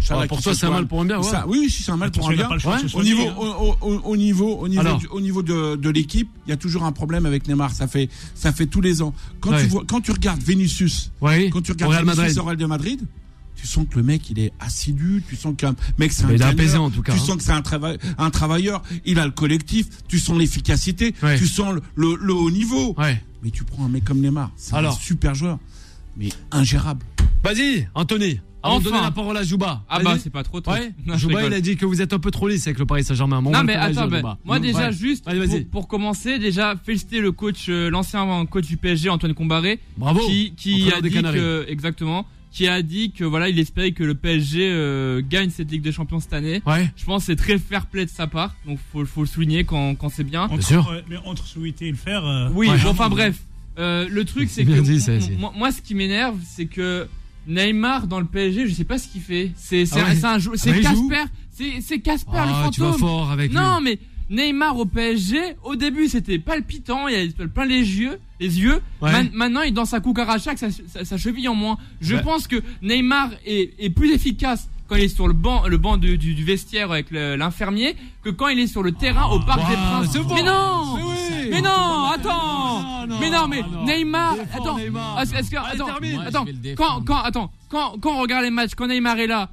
[0.09, 1.23] Ah, pour toi, c'est un mal pour un bien, ouais.
[1.23, 2.47] Ça- oui, si, c'est un mal pour un bien.
[2.93, 3.35] Au niveau, hein.
[3.37, 4.97] au, au- au niveau, au niveau, Alors.
[4.99, 7.71] du- au niveau de, de l'équipe, il y a toujours un problème avec Neymar.
[7.71, 9.13] Ça fait, ça fait tous les ans.
[9.41, 9.63] Quand Ouais.
[9.63, 13.01] tu vois, quand tu regardes Vinicius, quand tu regardes Real Vinicius au Real de Madrid,
[13.55, 16.35] tu sens que le mec il est assidu, tu sens qu'un mec c'est un Mais
[16.35, 17.23] il est apaisé, en tout cas, Tu hein.
[17.25, 21.37] sens que c'est un, trava- un travailleur, il a le collectif, tu sens l'efficacité, Ouais.
[21.39, 22.93] tu sens le, le- le haut niveau.
[22.99, 23.21] Ouais.
[23.43, 25.57] Mais tu prends un mec comme Neymar, c'est un super joueur,
[26.17, 27.03] mais ingérable.
[27.43, 28.39] Vas-y, Anthony.
[28.75, 28.89] Enfin.
[28.89, 29.83] donner la parole à Jouba.
[29.89, 30.71] Ah bah c'est pas trop tôt.
[30.71, 30.93] Ouais.
[31.05, 32.85] Non, je Jouba, il a dit que vous êtes un peu trop lisse avec le
[32.85, 33.41] Paris Saint-Germain.
[33.41, 34.37] Non mais attends, ben, Jouba.
[34.45, 34.93] moi déjà Ouais.
[34.93, 39.33] juste Allez, pour, pour commencer, déjà féliciter le coach, euh, l'ancien coach du PSG Antoine
[39.33, 40.19] Combaré, Bravo.
[40.27, 40.53] qui,
[40.95, 41.37] a dit Canaries.
[41.39, 45.69] que exactement, qui a dit que voilà il espérait que le PSG euh, gagne cette
[45.71, 46.61] Ligue des Champions cette année.
[46.65, 46.89] Ouais.
[46.95, 49.63] Je pense que c'est très fair play de sa part, donc faut, faut le souligner
[49.63, 50.43] quand, quand c'est bien.
[50.43, 50.89] Entre, sûr.
[50.91, 52.25] euh, mais entre souhaiter et le faire.
[52.25, 53.37] euh, Oui, enfin bref.
[53.79, 57.07] Euh, le truc, c'est que bien moi, ce qui m'énerve, c'est que
[57.47, 59.51] Neymar dans le PSG, je sais pas ce qu'il fait.
[59.55, 62.37] C'est c'est Ah ouais un- c'est un jou- Ah c'est Casper, c'est c'est Casper le
[62.39, 62.99] Ah, tu vas fantôme.
[62.99, 63.57] fort avec lui.
[63.57, 68.59] Non, mais Neymar au PSG, au début c'était palpitant, il avait plein les yeux, les
[68.59, 68.81] yeux.
[69.01, 69.11] Ouais.
[69.11, 71.77] Man- maintenant il est dans sa cucaracha avec sa, sa, sa cheville en moins.
[72.01, 72.21] Je Ouais.
[72.21, 75.97] pense que Neymar est, est plus efficace quand il est sur le banc, le banc
[75.97, 79.59] du, du, du vestiaire avec l'infirmier que quand il est sur le terrain au Parc
[79.69, 80.17] des Princes.
[80.17, 80.35] bon.
[80.35, 81.36] Mais non, Mais oui.
[81.49, 83.85] Mais non, attends, Non, non, mais non, mais non.
[83.85, 85.21] Neymar, attends, Neymar.
[85.21, 86.45] est-ce est-ce que, Allez, attends, attends,
[86.77, 89.49] quand, quand, attends, quand, quand on regarde les matchs, quand Neymar est là,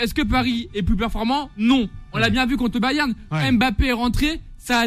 [0.00, 1.50] est-ce que, que Paris est plus performant?
[1.56, 3.14] Non, on l'a bien vu contre Bayern.
[3.30, 3.52] Ouais.
[3.52, 4.86] Mbappé est rentré, ça a,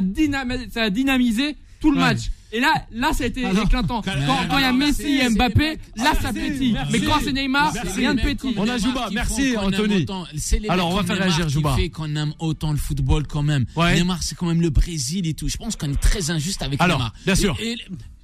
[0.72, 2.04] ça a dynamisé tout le Ouais.
[2.04, 2.30] match.
[2.52, 3.66] Et là, là, ça a été Alors.
[3.66, 4.02] éclatant.
[4.02, 6.74] Quand il y a Messi et c'est Mbappé, là, ça pétille.
[6.74, 6.92] merci.
[6.92, 7.92] Mais quand c'est Neymar, Merci.
[8.00, 8.54] rien de pétille.
[8.58, 9.10] On a Jouba.
[9.12, 10.06] Merci, Anthony.
[10.36, 11.76] C'est Alors, on va faire réagir Jouba.
[11.76, 13.66] fait qu'on aime autant le football quand même.
[13.76, 13.96] Ouais.
[13.96, 15.48] Neymar, c'est quand même le Brésil et tout.
[15.48, 17.14] Je pense qu'on est très injuste avec Alors, Neymar.
[17.26, 17.56] bien sûr.
[17.62, 17.78] Et- et-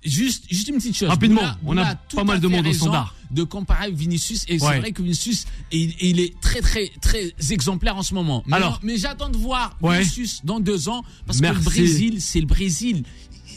[0.10, 1.10] juste, juste une petite chose.
[1.10, 3.16] Rapidement, Boula- on a Boula pas mal de monde au standard.
[3.32, 4.44] De comparer Vinicius.
[4.48, 4.60] Et Ouais.
[4.60, 8.44] c'est vrai que Vinicius, il, il est très, très, très exemplaire en ce moment.
[8.46, 8.80] Mais, Alors.
[8.84, 9.98] mais j'attends de voir Ouais.
[10.00, 11.04] Vinicius dans deux ans.
[11.26, 11.60] Parce Merci.
[11.60, 13.04] que le Brésil, c'est le Brésil.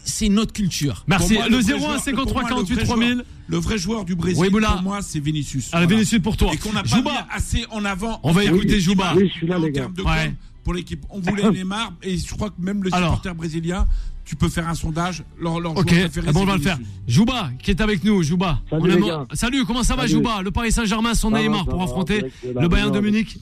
[0.09, 1.05] C'est notre culture.
[1.07, 1.35] Merci.
[1.35, 3.13] Moi, le vrai 01 joueur- 53 pour moi, le 48 vrai 3000.
[3.13, 5.69] joueur- Le vrai joueur du Brésil, Oui, pour moi, c'est Vinicius.
[5.73, 5.97] Allez, Voilà.
[5.99, 6.51] Vinicius pour toi.
[6.53, 8.19] Et qu'on n'a pas mis assez en avant.
[8.23, 9.13] On va écouter Jouba.
[9.17, 9.83] Oui, je suis là, les gars.
[9.83, 10.35] termes de Ouais.
[10.65, 11.05] pour l'équipe.
[11.11, 13.11] On voulait Neymar et je crois que même le Alors.
[13.11, 13.87] supporter brésilien,
[14.25, 15.25] tu peux faire un sondage.
[15.41, 16.79] Leur, leur Ok, joueur préféré, ben, on va le faire.
[17.07, 18.61] Jouba, qui est avec nous, Jouba.
[18.71, 19.25] Salut, les gars.
[19.35, 20.15] Salut, comment ça va, Salut.
[20.15, 23.39] Jouba Le Paris Saint-Germain, son va, Neymar ça pour affronter euh, le Bayern de Munich.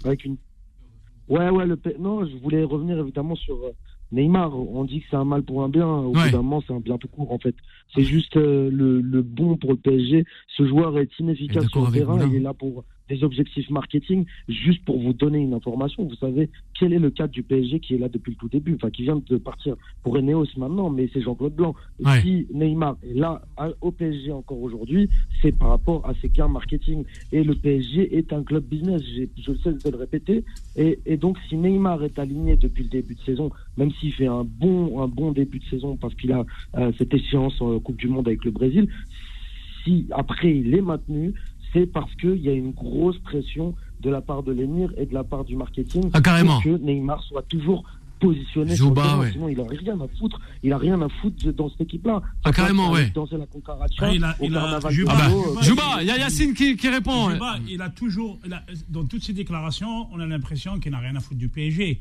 [1.29, 3.73] Ouais, ouais, le P- non, je voulais revenir évidemment sur euh,
[4.13, 4.55] Neymar.
[4.57, 5.87] On dit que c'est un mal pour un bien.
[5.89, 6.25] Au Ouais.
[6.27, 7.55] bout d'un moment, c'est un bien tout court, en fait.
[7.95, 10.25] C'est juste euh, le, le bon pour le PSG.
[10.57, 12.19] Ce joueur est inefficace sur le terrain.
[12.29, 14.25] Il est là pour des objectifs marketing.
[14.49, 17.95] Juste pour vous donner une information, vous savez quel est le cadre du PSG qui
[17.95, 21.09] est là depuis le tout début, enfin qui vient de partir pour Eneos maintenant, mais
[21.13, 21.75] c'est Jean-Claude Blanc.
[22.05, 22.21] Ouais.
[22.23, 23.43] Si Neymar est là
[23.81, 25.09] au PSG encore aujourd'hui,
[25.43, 27.05] c'est par rapport à ses gains marketing.
[27.33, 30.45] Et le PSG est un club business, je le sais de le répéter.
[30.77, 34.27] Et, et donc, si Neymar est aligné depuis le début de saison, même s'il fait
[34.27, 36.45] un bon, un bon début de saison parce qu'il a
[36.77, 38.89] euh, cette échéance en Coupe du Monde avec le Brésil,
[39.85, 41.35] si après il est maintenu,
[41.77, 45.13] c'est parce qu'il y a une grosse pression de la part de l'émir et de
[45.15, 46.55] la part du marketing Ah, carrément.
[46.61, 47.85] pour que Neymar soit toujours
[48.19, 49.33] positionné Jouba, sur le ouais.
[49.33, 50.41] Sinon, il a rien à foutre.
[50.63, 52.23] Il a rien à foutre dans cette équipe-là.
[52.45, 53.11] Ah, carrément, ouais.
[53.15, 56.17] Danser la cucaracha Ah, il a- au Juba- Ah bah, euh, Jouba, il y a
[56.19, 57.31] Yacine qui, qui répond.
[57.31, 60.99] Juba, il a toujours, il a- dans toutes ses déclarations, on a l'impression qu'il n'a
[60.99, 62.01] rien à foutre du PSG.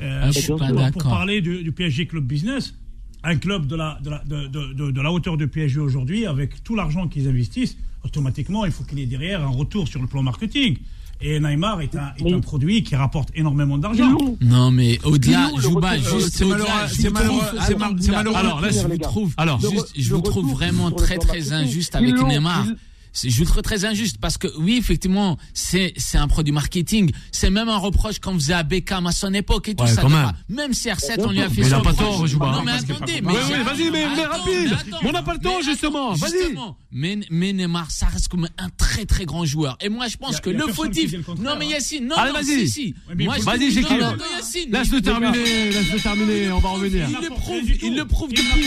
[0.00, 1.02] Euh, Ah, je suis pas pour- d'accord.
[1.02, 2.74] pour parler du, du PSG Club Business,
[3.24, 6.26] un club de la, de la, de, de- de- de la hauteur du PSG aujourd'hui,
[6.26, 10.00] avec tout l'argent qu'ils investissent, automatiquement, il faut qu'il y ait derrière un retour sur
[10.00, 10.78] le plan marketing.
[11.20, 14.16] Et Neymar est un, est un produit qui rapporte énormément d'argent.
[14.40, 18.36] Non, mais au-delà, le Jouba, retour- juste c'est malheureux, c'est malheureux.
[18.36, 20.88] Alors là, je vous trouve, Alors, Le juste, re- je le vous trouve retour vraiment
[20.90, 22.66] le très plan très injuste avec Neymar.
[23.24, 27.10] Je vous trouve très injuste parce que oui, effectivement, c'est c'est un produit marketing.
[27.32, 30.08] C'est même un reproche qu'on faisait à Beckham à son époque et tout Ouais, ça.
[30.08, 30.30] même.
[30.48, 32.06] Même CR7, on lui a fait Mais il son a pas reproche.
[32.16, 32.52] tort, Jouba.
[32.52, 34.72] Non, mais attendez, mais Oui, oui, vas-y, mais- rapide.
[34.72, 34.98] attends.
[35.02, 36.12] Mais on n'a pas le temps, justement.
[36.12, 36.54] Vas-y.
[36.90, 39.76] Mais, mais Neymar, ça reste comme un très très grand joueur.
[39.82, 41.12] Et moi, je pense a- que le fautif.
[41.12, 41.70] le Non, mais hein.
[41.72, 42.66] Yacine, non, Allez, non, vas-y.
[42.66, 42.94] si, si.
[43.08, 47.06] Ouais, Vas-y, j'ai Yacine, Laisse-le terminer, laisse-le terminer, on va revenir.
[47.10, 48.64] il le prouve, il le prouve depuis.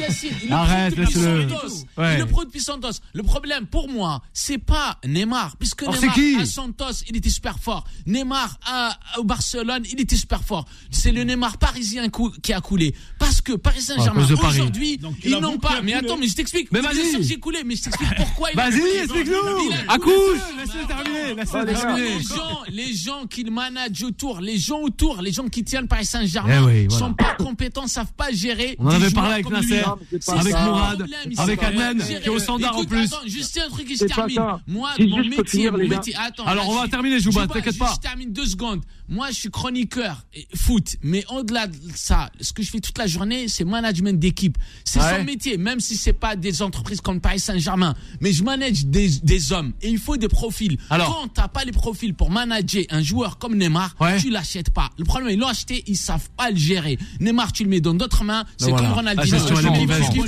[0.00, 2.14] Yacine, il le Arrête, prouve depuis laisse-le.
[2.14, 2.90] Il le prouve depuis Santos.
[3.12, 7.84] Le problème pour moi, c'est pas Neymar, puisque Neymar à Santos, il était super fort.
[8.06, 10.66] Neymar à, au Barcelone, il était super fort.
[10.90, 12.08] C'est le Neymar parisien
[12.42, 12.94] qui a coulé.
[13.18, 15.80] Parce que Paris Saint-Germain, aujourd'hui, ils n'ont pas.
[15.82, 16.70] Mais attends, mais je t'explique.
[16.70, 17.47] Mais vas-y.
[17.64, 19.34] Mais je t'explique pourquoi il a Vas-y, explique-nous.
[19.70, 20.14] Il a À coulé.
[20.14, 20.40] couche.
[20.58, 21.74] Laisse-le terminer, gars.
[21.74, 22.14] terminer.
[22.18, 25.88] Les gens, les gens qui le managent autour, les gens autour, les gens qui tiennent
[25.88, 27.06] Paris Saint-Germain, Eh oui, voilà.
[27.06, 28.76] sont pas compétents, savent pas gérer.
[28.78, 30.64] On en avait parlé avec Nasser, avec ça.
[30.64, 31.06] Mourad,
[31.38, 33.06] avec Adnan, qui est au standard en plus.
[33.12, 34.40] Attends, juste un truc et je C'est pas termine.
[34.66, 36.14] Moi, mon métier, mon métier.
[36.16, 37.92] Attends, Alors, on va je- terminer, Jouba, t'inquiète pas.
[37.94, 38.82] Je termine deux secondes.
[39.10, 43.06] Moi, je suis chroniqueur foot, mais au-delà de ça, ce que je fais toute la
[43.06, 44.58] journée, c'est management d'équipe.
[44.84, 45.18] C'est Ouais.
[45.18, 49.08] son métier, même si c'est pas des entreprises comme Paris Saint-Germain, mais je manage des,
[49.22, 50.76] des hommes et il faut des profils.
[50.90, 51.08] Alors.
[51.22, 54.18] Quand t'as pas les profils pour manager un joueur comme Neymar, Ouais.
[54.20, 54.90] tu l'achètes pas.
[54.98, 56.98] Le problème, ils l'ont acheté, ils savent pas le gérer.
[57.20, 58.88] Neymar, tu le mets dans d'autres mains, c'est Ben voilà.
[58.88, 59.30] comme Ronaldinho.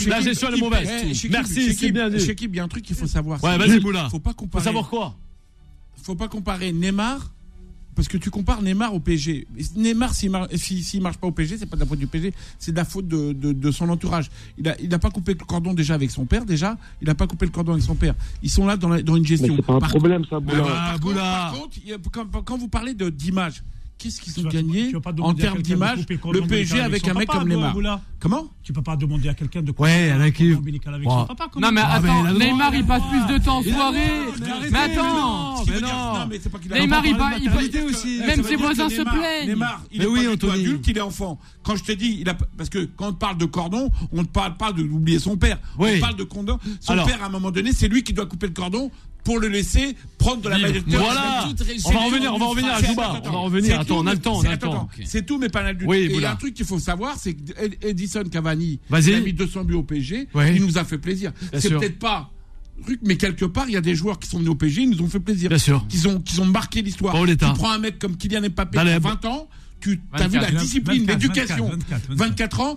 [0.09, 0.89] La gestion, est mauvaise.
[1.23, 2.17] Eh, Merci, c'est bien dit.
[2.51, 3.43] Il y a un truc qu'il faut savoir.
[3.45, 3.81] Ouais, c'est vas-y.
[4.11, 4.65] Faut pas Faut comparer.
[4.65, 5.17] savoir quoi
[6.03, 7.31] faut pas comparer Neymar
[7.95, 9.47] parce que tu compares Neymar au PSG.
[9.77, 12.07] Neymar, s'il mar- si- s'il marche pas au PSG, c'est pas de la faute du
[12.07, 14.31] PSG, c'est de la faute de, de- de son entourage.
[14.59, 16.77] Il a, il a pas coupé le cordon déjà avec son père, déjà.
[17.03, 18.15] Il a pas coupé le cordon avec son père.
[18.43, 19.55] Ils sont là dans, la- dans une gestion.
[19.57, 20.65] c'est pas un Par problème, ça, contre- Boula.
[20.69, 23.63] Ah, par contre- par quand, quand vous parlez de- d'image,
[24.01, 27.07] qu'est-ce qu'ils ont vas- gagné tu vas pas en termes d'image couper le PSG avec
[27.07, 27.75] un mec comme Neymar.
[28.19, 31.49] Comment Tu peux pas demander à quelqu'un de Ouais, qui- ombilical avec son papa.
[31.59, 32.25] Non mais Ah, attends.
[32.35, 33.99] Neymar il passe plus de temps en soirée.
[34.71, 35.57] mais attends, non.
[35.57, 36.19] Ce qui mais veut dire- non.
[36.19, 38.21] non, mais c'est pas qu'il a- Neymar, il maternité aussi.
[38.27, 39.49] Même ses voisins se plaignent.
[39.49, 41.39] Neymar, il est pas adulte, il est enfant.
[41.63, 44.27] Quand je te dis, il a, parce que quand on parle de cordon, on ne
[44.27, 45.59] parle pas de- d'oublier son père.
[45.79, 46.59] On parle de cordon.
[46.81, 48.91] Son père, à un moment donné, c'est lui qui doit couper le cordon
[49.25, 50.97] pour le laisser prendre de la majorité.
[50.97, 51.47] Voilà.
[51.87, 53.21] On va revenir, on va revenir à Jouba.
[53.25, 53.81] On va revenir.
[53.81, 54.89] Attends, on a le temps, on c'est- a le temps.
[55.05, 55.89] C'est tout, mais pas l'adulte.
[55.91, 59.15] Oui, il y a un truc qu'il faut savoir, c'est que Ed- Edison Cavani, il
[59.15, 60.29] a mis 200 buts au PSG.
[60.55, 61.33] Il nous a fait plaisir.
[61.59, 62.31] C'est peut-être pas
[63.03, 65.03] mais quelque part, il y a des joueurs qui sont venus au PSG, ils nous
[65.03, 65.51] ont fait plaisir.
[65.51, 65.87] Bien sûr.
[65.89, 67.15] Qu'ils ont, ont marqué l'histoire.
[67.27, 69.03] Tu prends un mec comme Kylian Mbappé, qui a Daleb.
[69.03, 69.49] 20 ans,
[69.81, 71.69] tu as vu la 24, discipline, 24, l'éducation.
[71.69, 72.17] 24, 24.
[72.17, 72.77] 24 ans,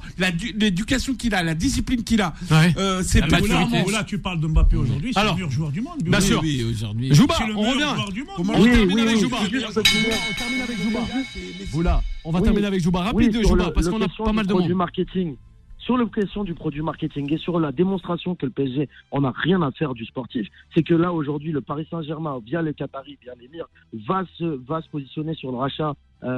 [0.55, 2.33] l'éducation qu'il a, la discipline qu'il a.
[2.51, 2.73] Ouais.
[2.77, 5.33] Euh, c'est pas Boula, tu parles de Mbappé aujourd'hui, c'est Alors.
[5.33, 6.01] le meilleur joueur du monde.
[6.03, 6.39] Bien Oui, sûr.
[6.41, 7.13] Oui, aujourd'hui.
[7.13, 7.79] Jouba, on revient.
[7.79, 8.33] joueur du monde.
[8.37, 9.37] Comment On Oui, termine oui, avec oui, Jouba.
[9.41, 10.99] On termine avec Jouba.
[12.25, 12.43] On va Oui.
[12.43, 13.01] terminer avec Jouba.
[13.01, 14.69] Rapide, sur Jouba, le- parce qu'on a pas du mal de monde.
[14.73, 15.35] marketing.
[15.79, 19.33] Sur la question du produit marketing et sur la démonstration que le PSG en a
[19.35, 23.17] rien à faire du sportif, c'est que là aujourd'hui le Paris Saint-Germain via les Qataris,
[23.21, 23.65] via l'émir,
[24.07, 25.93] va se va se positionner sur le rachat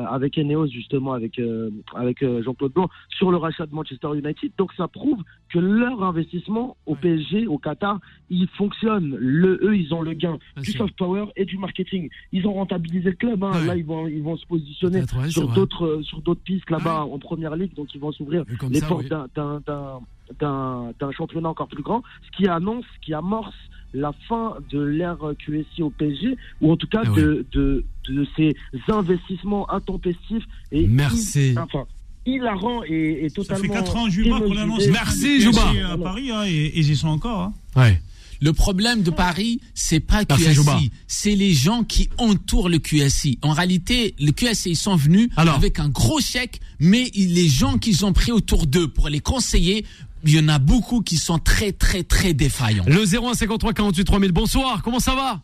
[0.10, 4.52] avec Eneos justement avec euh, avec euh, Jean-Claude Blanc sur le rachat de Manchester United.
[4.58, 9.15] Donc ça prouve que leur investissement au PSG, au Qatar, il fonctionne.
[9.19, 12.10] Le eux ils ont le gain Bien du soft power et du marketing.
[12.32, 13.43] Ils ont rentabilisé le club.
[13.43, 13.52] hein.
[13.54, 13.65] Ouais.
[13.65, 17.19] Là ils vont ils vont se positionner sur d'autres euh, sur d'autres pistes là-bas en
[17.19, 19.10] première ligue, donc ils vont s'ouvrir les ça, portes oui.
[19.10, 23.54] d'un d'un championnat encore plus grand, ce qui annonce, ce qui amorce
[23.95, 28.27] la fin de l'ère QSI au PSG, ou en tout cas Ah de, de, de
[28.36, 28.53] ces
[28.88, 31.53] investissements intempestifs et Merci.
[31.53, 31.86] hi- enfin,
[32.25, 33.63] hilarants et, et Ça totalement.
[33.63, 34.88] fait 4 ans, Juba, qu'on annonce.
[34.88, 35.62] Merci, Juba.
[35.91, 37.41] à Paris, hein, et et ils y sont encore.
[37.41, 37.53] hein.
[37.75, 38.01] Ouais.
[38.41, 40.43] Le problème de Paris, c'est pas Merci.
[40.55, 43.39] QSI, c'est les gens qui entourent le QSI.
[43.41, 45.55] En réalité, le QSI, ils sont venus Alors.
[45.55, 49.21] avec un gros chèque, mais il- les gens qu'ils ont pris autour d'eux pour les
[49.21, 49.86] conseiller,
[50.25, 52.85] il y en a beaucoup qui sont très, très, très défaillants.
[52.88, 54.31] Le 0153 48 3000.
[54.31, 55.41] Bonsoir, comment ça va?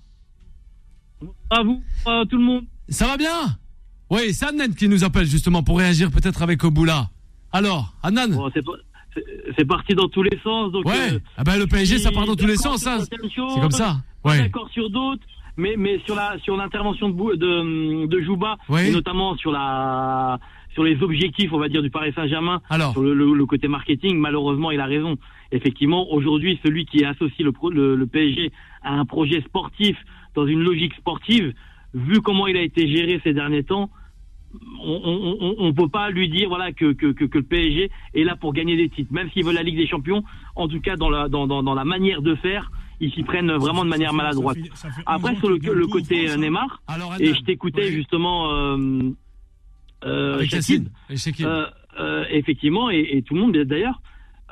[1.49, 2.63] À vous, à tout le monde?
[2.89, 3.57] Ça va bien?
[4.09, 7.09] Oui, c'est Adnan qui nous appelle justement pour réagir peut-être avec Oboula.
[7.51, 8.49] Alors, Adnan Bon,
[9.57, 10.71] c'est parti dans tous les sens.
[10.71, 12.99] Donc, Ouais, euh, ah ben le PSG ça part dans tous les sens, hein.
[13.09, 13.97] C'est comme ça.
[14.23, 14.39] Ouais.
[14.39, 15.23] D'accord sur d'autres,
[15.57, 18.87] mais mais sur la sur l'intervention de, de de Jouba Oui.
[18.87, 20.39] et notamment sur la
[20.73, 22.61] sur les objectifs, on va dire, du Paris Saint-Germain,
[22.93, 25.17] sur le, le- le côté marketing, malheureusement, il a raison.
[25.51, 29.97] Effectivement, aujourd'hui, celui qui associe le, pro- le, le PSG à un projet sportif
[30.35, 31.53] dans une logique sportive,
[31.93, 33.89] vu comment il a été géré ces derniers temps,
[34.83, 38.35] on ne peut pas lui dire voilà que, que, que, que le PSG est là
[38.35, 40.23] pour gagner des titres, même s'il veut la Ligue des Champions.
[40.55, 43.51] En tout cas, dans la, dans, dans, dans la manière de faire, ils s'y prennent
[43.51, 44.57] vraiment de manière maladroite.
[45.05, 46.81] Après, sur le, le côté Neymar,
[47.21, 49.11] et je t'écoutais justement euh,
[50.05, 50.89] euh, Shakib, Yacine.
[51.09, 51.65] Et euh,
[51.99, 54.01] euh, effectivement, et, et tout le monde d'ailleurs.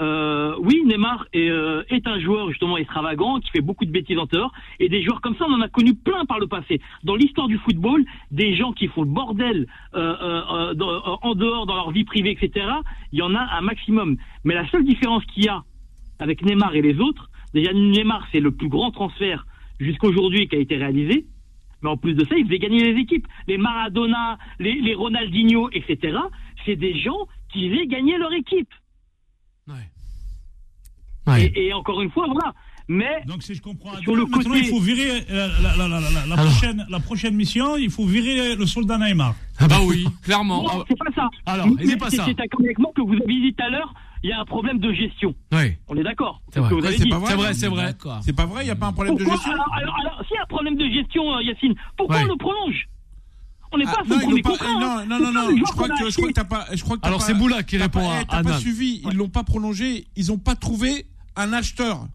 [0.01, 4.17] Euh, oui, Neymar est, euh, est un joueur justement extravagant qui fait beaucoup de bêtises
[4.17, 4.53] en dehors.
[4.79, 6.79] Et des joueurs comme ça, on en a connu plein par le passé.
[7.03, 11.15] Dans l'histoire du football, des gens qui font le bordel euh, euh, euh, dans- euh,
[11.21, 12.65] en dehors, dans leur vie privée, etc.
[13.11, 14.15] Il y en a un maximum.
[14.45, 15.63] Mais la seule différence qu'il y a
[16.19, 19.45] avec Neymar et les autres, déjà Neymar, c'est le plus grand transfert
[19.81, 21.25] jusqu'aujourd'hui qui a été réalisé.
[21.81, 23.27] Mais en plus de ça, il faisait gagner les équipes.
[23.47, 26.17] Les Maradona, les, les Ronaldinho, etc.
[26.65, 28.69] C'est des gens qui faisaient gagner leur équipe.
[31.27, 31.51] Ouais.
[31.55, 32.53] Et, et encore une fois, voilà.
[32.91, 35.87] Mais Donc si je comprends, Sur le maintenant côté- il faut virer euh, la, la-
[35.87, 36.45] la- la- la- la Alors.
[36.47, 39.35] prochaine, la prochaine mission, il faut virer le soldat Neymar.
[39.59, 40.63] Ah bah oui, clairement.
[40.63, 41.29] non, c'est pas ça.
[41.45, 42.25] Alors, Mais c'est pas ça.
[42.25, 43.93] C'est un que vous avez dit tout à l'heure.
[44.23, 45.33] Il y a un problème de gestion.
[45.53, 46.41] Oui, On est d'accord.
[46.51, 46.69] c'est vrai.
[46.69, 47.83] c'est vrai, c'est vrai, c'est vrai.
[47.85, 48.19] D'accord.
[48.23, 49.51] C'est pas vrai, il n'y a pas un problème de gestion.
[49.53, 50.25] alors, alors, alors,
[50.69, 52.23] problème de gestion, euh, Yacine, pourquoi Ouais.
[52.23, 52.87] on le prolonge
[53.71, 54.73] On n'est Ah, pas non, ils pas- contrat.
[54.73, 55.05] non, hein.
[55.07, 57.05] non, non, non, le je crois a que, je crois que pas, je crois que
[57.05, 58.53] Alors, c'est Boula qui répond pas- à T'as Adnan.
[58.53, 61.05] pas suivi, ils l'ont pas prolongé, ils ont pas trouvé
[61.35, 62.07] un acheteur.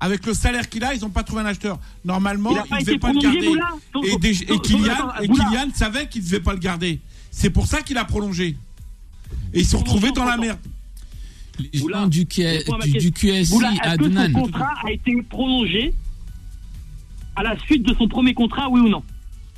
[0.00, 1.78] Avec le salaire qu'il a, ils ont pas trouvé un acheteur.
[2.04, 3.52] Normalement, Il été devaient pas le garder.
[3.94, 5.28] Donc, Et, des- donc, et Kylian, et.
[5.28, 6.98] Kylian savait qu'il devait pas le garder.
[7.30, 8.56] C'est pour ça qu'il a prolongé.
[9.54, 10.58] Et ils se sont retrouvés dans la merde.
[11.72, 12.64] Les gens du, à.
[13.12, 14.32] QSI, Adnan.
[14.32, 15.94] contrat a été prolongé
[17.36, 19.02] à la suite de son premier contrat, oui ou non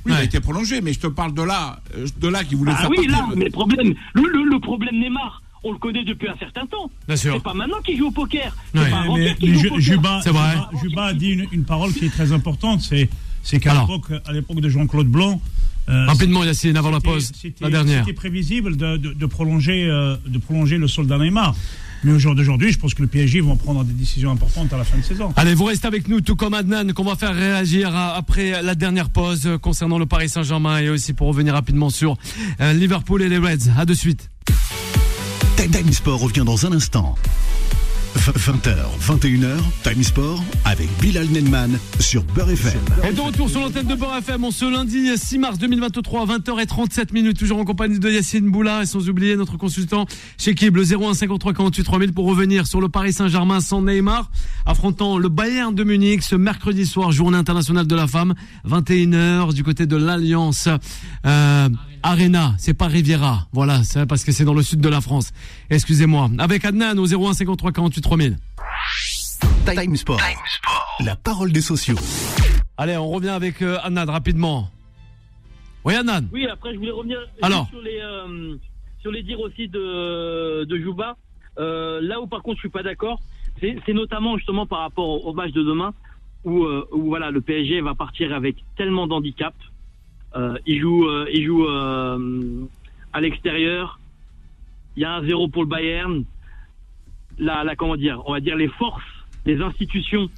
[0.05, 2.55] Oui, il a été prolongé, mais je te parle de là, euh, de là qui
[2.55, 5.77] voulait Ah faire oui, là, mais le problème, le, le- le problème Neymar, on le
[5.79, 6.91] connaît depuis un certain temps.
[7.07, 7.33] Bien sûr.
[7.33, 8.55] C'est pas maintenant qu'il joue au poker.
[8.73, 8.89] C'est Ouais.
[8.91, 9.81] pas avant Mais, qu'il mais joue Ju- au poker.
[9.81, 10.51] Juba, C'est vrai.
[10.53, 13.09] Juba- Juba a dit une, une parole qui est très importante, c'est
[13.41, 15.39] c'est qu'à l'époque, à l'époque de Jean-Claude Blanc,
[15.87, 17.99] euh, Rapidement, Yacine, avant la c'était- pause, c'était- la dernière.
[18.05, 21.55] C'était prévisible de, de- de prolonger, euh, de prolonger le soldat Neymar.
[22.05, 24.77] Mais au jour d'aujourd'hui, je pense que le PSG vont prendre des décisions importantes à
[24.77, 25.33] la fin de saison.
[25.35, 28.75] Allez, vous restez avec nous, tout comme Adnan, qu'on va faire réagir à- après la
[28.75, 32.15] dernière pause concernant le Paris Saint-Germain et aussi pour revenir rapidement sur
[32.61, 33.71] euh, Liverpool et les Reds.
[33.75, 34.29] À de suite.
[35.57, 37.15] Time Time Sport revient dans un instant.
[38.15, 42.79] 20h, 21h, Time Sport avec Bilal Nenman sur Beurre FM.
[43.07, 47.11] Et de retour sur l'antenne de Beurre FM, on ce lundi 6 mars 2023, 20h37
[47.13, 50.05] minutes, toujours en compagnie de Yacine Boula et sans oublier notre consultant
[50.37, 54.31] chez Kib, le 01 53 48 3000 pour revenir sur le Paris Saint-Germain sans Neymar,
[54.65, 58.33] affrontant le Bayern de Munich ce mercredi soir, journée internationale de la femme,
[58.65, 60.69] 21h du côté de l'Alliance
[61.25, 61.69] euh,
[62.07, 65.33] Arena, c'est pas Riviera, voilà, c'est parce que c'est dans le sud de la France.
[65.71, 66.29] Excusez-moi.
[66.37, 68.37] Avec Adnan au 01 53 48 3000.
[69.65, 70.21] Time Sport.
[71.03, 71.95] La parole des sociaux.
[72.77, 74.69] Allez, on revient avec euh, Adnan rapidement.
[75.83, 76.27] Oui, Adnan.
[76.31, 77.67] Oui, après, je voulais revenir Alors.
[77.69, 78.55] sur les, euh,
[79.01, 81.17] sur les dires aussi de, de Jouba.
[81.57, 83.19] Euh, là où, par contre, je suis pas d'accord,
[83.59, 85.91] c'est notamment justement par rapport au, au match de demain
[86.43, 89.55] où, euh, où voilà, le PSG va partir avec tellement d'handicap.
[90.35, 92.65] Euh, il joue, euh, il joue euh,
[93.13, 93.99] à l'extérieur.
[94.95, 96.23] Il y a un zéro pour le Bayern.
[97.37, 99.03] La, comment dire, on va dire les forces,
[99.45, 100.29] les institutions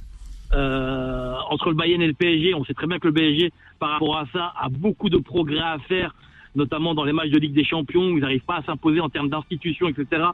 [0.50, 2.54] entre le Bayern et le PSG.
[2.54, 5.60] On sait très bien que le PSG, par rapport à ça, a beaucoup de progrès
[5.60, 6.14] à faire,
[6.56, 9.08] notamment dans les matchs de Ligue des Champions, où ils n'arrivent pas à s'imposer en
[9.08, 10.24] termes d'institutions, etc.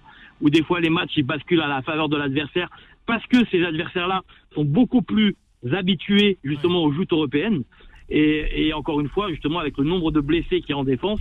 [0.41, 2.71] Où des fois les matchs ils basculent à la faveur de l'adversaire,
[3.07, 4.23] parce que ces adversaires-là
[4.55, 5.37] sont beaucoup plus
[5.71, 7.63] habitués justement aux joutes européennes.
[8.11, 11.21] Et, et encore une fois, justement, avec le nombre de blessés qui est en défense,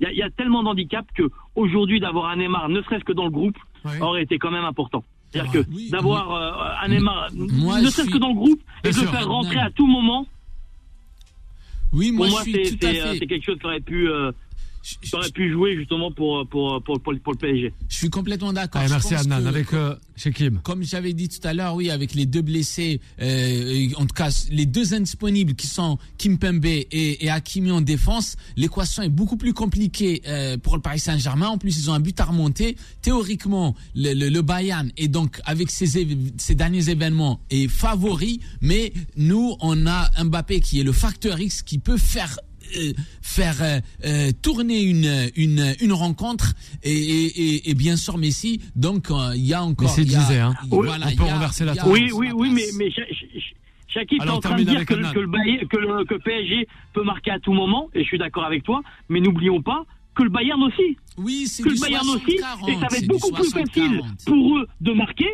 [0.00, 3.04] il y a, il y a tellement d'handicap que aujourd'hui d'avoir un Neymar, ne serait-ce
[3.04, 4.00] que dans le groupe, Ouais.
[4.00, 5.04] aurait été quand même important.
[5.30, 8.60] C'est-à-dire que Oui, d'avoir euh, un Neymar, Moi, ne serait-ce suis- que dans le groupe,
[8.82, 10.26] et de le faire rentrer à tout moment,
[11.92, 14.32] Oui, pour moi, moi, c'est à c'est, euh, c'est quelque chose qui aurait pu, euh,
[15.02, 17.72] qui aurait pu jouer justement pour, pour, pour, pour, pour le PSG.
[17.88, 18.82] Je suis complètement d'accord.
[18.84, 19.40] Je merci Adnan.
[19.42, 19.94] que- Avec euh,
[20.62, 24.30] comme j'avais dit tout à l'heure, oui, avec les deux blessés, euh, en tout cas
[24.50, 29.52] les deux indisponibles qui sont Kimpembe et, et Hakimi en défense, l'équation est beaucoup plus
[29.54, 31.48] compliquée euh, pour le Paris Saint-Germain.
[31.48, 32.76] En plus, ils ont un but à remonter.
[33.02, 38.40] Théoriquement, le, le, le Bayern est donc avec ces, éve- ces derniers événements est favori,
[38.60, 42.38] mais nous, on a Mbappé qui est le facteur X qui peut faire
[43.22, 46.52] faire euh, euh, tourner une, une, une rencontre
[46.82, 50.40] et, et, et, et bien sûr Messi donc euh, il y a encore Messi disait,
[50.40, 50.54] hein.
[50.70, 51.90] On peut a- renverser la table.
[51.90, 55.76] Oui, oui, oui, mais, mais t'es Alors, en train de dire que, le Bayern, que,
[55.76, 59.20] le, que PSG peut marquer à tout moment, et je suis d'accord avec toi, mais
[59.20, 59.84] n'oublions pas
[60.16, 62.36] que le Bayern aussi, oui c'est que du le Bayern 60-40, aussi,
[62.70, 64.24] et ça va être beaucoup plus facile 60-40.
[64.26, 65.28] pour eux de marquer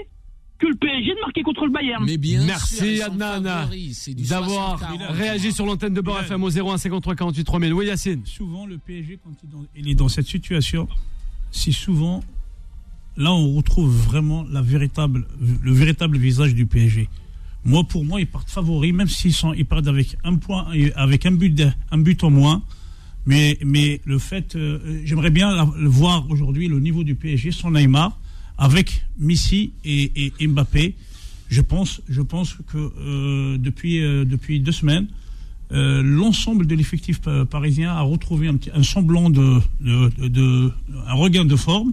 [0.61, 2.05] que le PSG de marquer contre le Bayern.
[2.05, 5.13] Mais bien Merci Adnan du d'avoir 60-40.
[5.13, 6.25] réagi sur l'antenne de Bilal.
[6.25, 7.73] FM au 01 53 48 3000.
[7.73, 8.21] Oui Yacine.
[8.27, 10.87] souvent le PSG quand il, dans- il est dans cette situation,
[11.51, 12.23] c'est souvent
[13.17, 17.09] là on retrouve vraiment la véritable, le véritable visage du PSG.
[17.65, 21.27] Moi pour moi ils partent favoris même s'ils sont ils partent avec un point avec
[21.27, 22.63] un but un but en moins.
[23.27, 27.51] Mais mais le fait euh, j'aimerais bien la- le voir aujourd'hui le niveau du PSG
[27.53, 28.19] sans Neymar
[28.61, 30.95] avec Messi et, Mbappé.
[31.49, 35.09] Je pense je pense que euh, depuis euh, depuis deux semaines
[35.73, 41.45] euh, l'ensemble de l'effectif pa- parisien a retrouvé un, petit, un semblant de, un regain
[41.45, 41.93] de forme,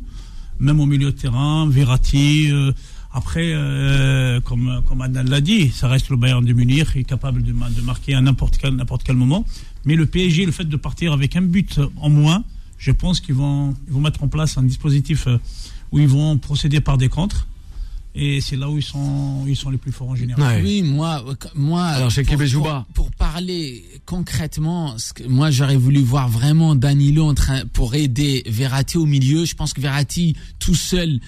[0.59, 2.49] même au milieu de terrain, Verratti.
[3.13, 3.53] après,
[4.43, 8.13] comme comme l'a dit, ça reste le Bayern de Munich, est capable de, de marquer
[8.15, 9.45] à n'importe quel n'importe quel moment.
[9.85, 12.43] Mais le PSG, le fait de partir avec un but en moins,
[12.79, 15.27] je pense qu'ils vont ils vont mettre en place un dispositif
[15.91, 17.47] où ils vont procéder par des contres.
[18.19, 20.41] Et c'est là où ils sont, ils sont les plus forts en général.
[20.57, 20.61] Ouais.
[20.63, 21.83] Oui, moi, euh, moi.
[21.83, 22.85] Alors, chez pour, pour, Jouba.
[22.95, 28.43] pour parler concrètement, ce que- moi j'aurais voulu voir vraiment Danilo en train pour aider
[28.47, 29.45] Verratti au milieu.
[29.45, 31.19] Je pense que Verratti tout seul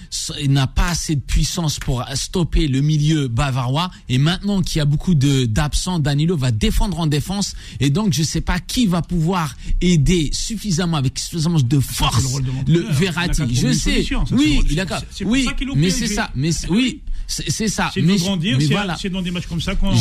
[0.48, 3.90] n'a pas assez de puissance pour stopper le milieu bavarois.
[4.08, 7.54] Et maintenant qu'il y a beaucoup de d'absents, Danilo va défendre en défense.
[7.78, 12.80] Et donc je sais pas qui va pouvoir aider suffisamment avec suffisamment de force le
[12.80, 13.42] le Verratti.
[13.54, 13.92] Je sais.
[13.92, 14.26] solution.
[14.26, 14.86] Ça, c'est Oui, il a
[15.24, 16.30] Oui, mais c'est ça.
[16.34, 17.02] Mais oui,
[17.32, 17.90] c'est ça.
[17.94, 18.96] C'est grandir, c'est voilà.
[19.00, 19.92] c'est dans des matchs comme ça qu'on.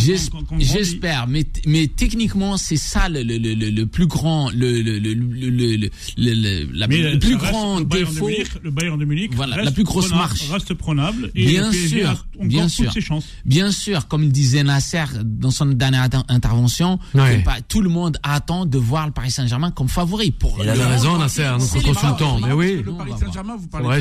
[0.59, 5.13] J'espère, mais, mais techniquement, c'est ça le, le, le, le- plus grand, le, le, le,
[5.13, 8.25] le, le, le- le- la- plus reste grand le Bayern défaut.
[8.25, 10.49] De Munich, le Bayern de Munich, Voilà, la plus grosse prenable- marche.
[10.49, 11.31] reste prenable.
[11.35, 12.91] Et Bien le PSG sûr, bien sûr.
[12.93, 13.25] ses chances.
[13.45, 17.39] Bien sûr, comme le disait Nasser dans son dernière inter- intervention, Ouais.
[17.39, 20.31] que pas- tout le monde attend de voir le Paris Saint-Germain comme favori.
[20.31, 21.93] Pour Il a raison, Nasser, consultant.
[21.93, 22.45] favoris.
[22.45, 22.77] Mais oui.
[22.77, 23.99] Le Nous, Paris Saint-Germain, vous parlez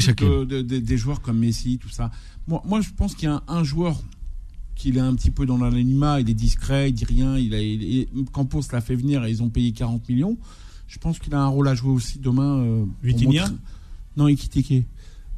[0.80, 2.10] des joueurs comme Messi, tout ça.
[2.46, 3.96] Moi, moi je pense qu'il y a un, un joueur
[4.74, 7.36] qui est un petit peu dans l'anonymat, il est discret, il dit rien.
[7.36, 7.82] Il a, il-
[8.14, 10.38] il- Campos l'a fait venir et ils ont payé 40 millions.
[10.86, 12.58] Je pense qu'il a un rôle à jouer aussi demain.
[12.60, 12.84] Euh,
[13.42, 13.54] montrer-
[14.16, 14.84] Non, Ekitike.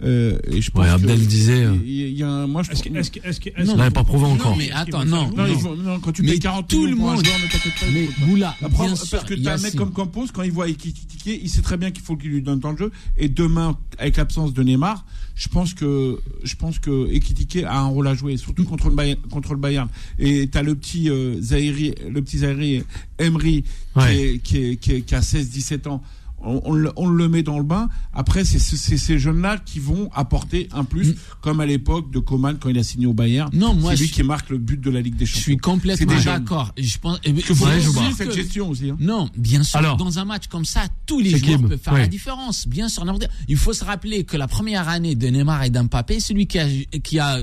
[0.02, 2.28] Euh, et je pense Ouais, que- Abdel disait, euh, Il y a- il y a
[2.28, 4.56] un- moi, je Est-ce que- pense- est-ce que- est-ce que- Non, que- pas prouvé encore.
[4.56, 5.76] Mais attends, non, Non, non.
[5.76, 7.86] non, quand tu Mais payes 40 tout le monde- joueur, ne t'inquiète pas.
[7.92, 8.08] Mais.
[8.26, 11.62] Boula, parce que tu as un mec comme Campos, quand il voit Ekitike, il sait
[11.62, 12.90] très bien qu'il faut qu'il lui donne tant de jeu.
[13.18, 17.86] Et demain, avec l'absence de Neymar, je pense que je pense que Ekitike a un
[17.86, 19.20] rôle à jouer, surtout contre le Bayern.
[19.30, 19.88] Contre le Bayern.
[20.18, 22.82] Et tu as le petit euh, Zahiri, le petit Zahiri
[23.18, 24.16] Emery, qui, Ouais.
[24.16, 26.02] est- qui, est- qui est- qui a 16-17 ans.
[26.42, 27.88] On, on le, on le met dans le bain.
[28.12, 32.68] Après, c'est ces jeunes-là qui vont apporter un plus, comme à l'époque de Coman quand
[32.70, 33.50] il a signé au Bayern.
[33.54, 33.58] Mm.
[33.58, 35.42] Non, moi, c'est lui je- qui marque le but de la Ligue des Je Champions.
[35.42, 36.72] suis complètement d'accord.
[36.78, 37.18] Je pense.
[37.20, 38.90] Que faut Ouais, pas je cette gestion aussi.
[38.90, 38.96] hein.
[39.00, 39.78] Non, bien sûr.
[39.78, 39.96] Alors.
[39.96, 42.00] dans un match comme ça, tous les joueurs peuvent faire oui.
[42.00, 42.66] la différence.
[42.66, 43.04] Bien sûr.
[43.48, 46.66] Il faut se rappeler que la première année de Neymar et d'Mbappé, celui qui a,
[47.02, 47.40] qui a,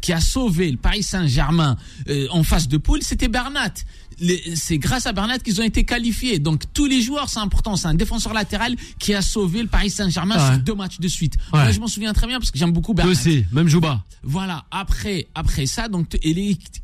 [0.00, 1.76] qui a sauvé le Paris Saint-Germain
[2.08, 3.72] euh, en phase de poule, c'était Bernat.
[4.20, 6.38] Les- C'est grâce à Bernat qu'ils ont été qualifiés.
[6.38, 7.76] Donc tous les joueurs, c'est important.
[7.76, 10.54] C'est un défenseur latéral qui a sauvé le Paris Saint-Germain Ouais.
[10.54, 11.36] sur deux matchs de suite.
[11.52, 11.60] Ouais.
[11.62, 13.12] Moi, je m'en souviens très bien parce que j'aime beaucoup Bernat.
[13.12, 14.04] aussi, même Jouba.
[14.22, 14.64] Voilà.
[14.70, 16.16] Après, après ça, donc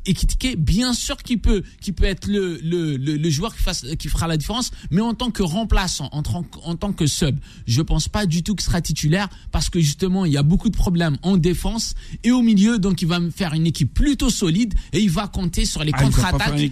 [0.07, 3.85] Ekitike, bien sûr qu'il peut, qu'il peut être le, le, le, le joueur qui fasse,
[3.99, 7.39] qui fera la différence, mais en tant que remplaçant, en, tant- en tant que sub,
[7.67, 10.69] je pense pas du tout qu'il sera titulaire parce que justement il y a beaucoup
[10.69, 14.31] de problèmes en défense et au milieu, donc il va me faire une équipe plutôt
[14.31, 16.71] solide et il va compter sur les Ah, contre-attaques.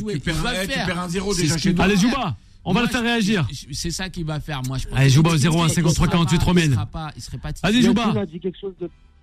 [0.00, 0.86] Jouer, Tu perds il va un- le tu faire.
[0.86, 1.86] perds un zéro C'est déjà ce chez qu'il toi.
[1.86, 2.00] va Allez.
[2.00, 3.46] Jouba, on va le faire réagir.
[3.72, 4.98] C'est ça qu'il va faire, moi je pense.
[4.98, 6.72] Allez, Jouba au Il 01 sera 53 pas- 48 il 3000.
[6.72, 7.82] sera pas- Il serait pas Allez.
[7.82, 8.02] Jouba.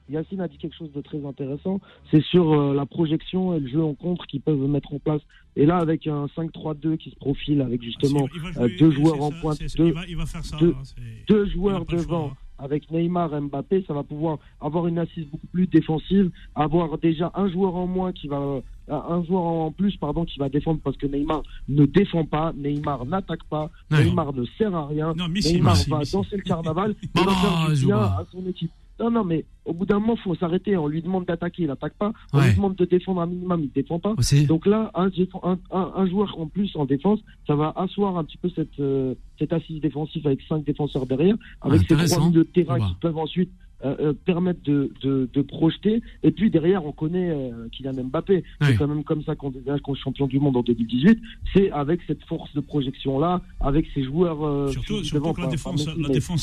[0.09, 3.67] Yacine a dit quelque chose de très intéressant, c'est sur euh, la projection et le
[3.69, 5.19] jeu en contre qu'ils peuvent mettre en place.
[5.57, 9.31] Et là, avec un 5-3-2 qui se profile, avec justement euh, deux joueurs ça, en
[9.31, 10.55] pointe, deux, il va- il va faire ça.
[10.61, 12.37] deux- hein, deux joueurs choix, devant, hein.
[12.63, 17.29] avec Neymar et Mbappé, ça va pouvoir avoir une assise beaucoup plus défensive, avoir déjà
[17.35, 20.79] un joueur en moins qui va euh, un joueur en plus pardon qui va défendre
[20.83, 23.69] parce que Neymar ne défend pas, Neymar n'attaque pas.
[23.91, 27.85] Neymar ne sert à rien, Non, Neymar va danser le carnaval et va faire du
[27.85, 28.71] bien à son équipe.
[28.99, 30.75] Non, non, mais au bout d'un moment, faut s'arrêter.
[30.75, 32.13] On lui demande d'attaquer, il n'attaque pas.
[32.33, 32.47] On Ouais.
[32.47, 34.15] lui demande de défendre un minimum, il ne défend pas.
[34.17, 34.47] Aussi.
[34.47, 38.79] Donc là, un, joueur en plus en défense, ça va asseoir un petit peu cette,
[38.79, 42.85] euh, cette assise défensive avec cinq défenseurs derrière, avec ces trois milieux de terrain Voilà.
[42.87, 43.51] qui peuvent ensuite
[43.85, 46.01] euh, euh, permettre de, de, de projeter.
[46.23, 48.35] Et puis derrière, on connaît euh, Kylian Mbappé.
[48.35, 48.43] Ouais.
[48.61, 51.19] C'est quand même comme ça qu'on devient qu'on est champion du monde en 2018.
[51.53, 54.43] C'est avec cette force de projection là, avec ces joueurs.
[54.45, 55.87] euh, Surtout, devant, surtout que la défense,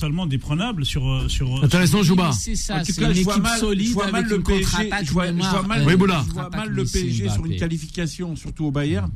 [0.02, 1.08] la allemande est prenable sur.
[1.08, 2.30] euh, sur Intéressant, Jouba.
[2.32, 4.30] C'est ça, En tout c'est une je vois équipe mal, solide je vois mal avec
[4.30, 6.22] le une PSG, je vois, je vois Neymar, mal, euh, Oui, Boula.
[6.26, 9.10] je vois contre-attaque mal le PSG sur une qualification, surtout au Bayern,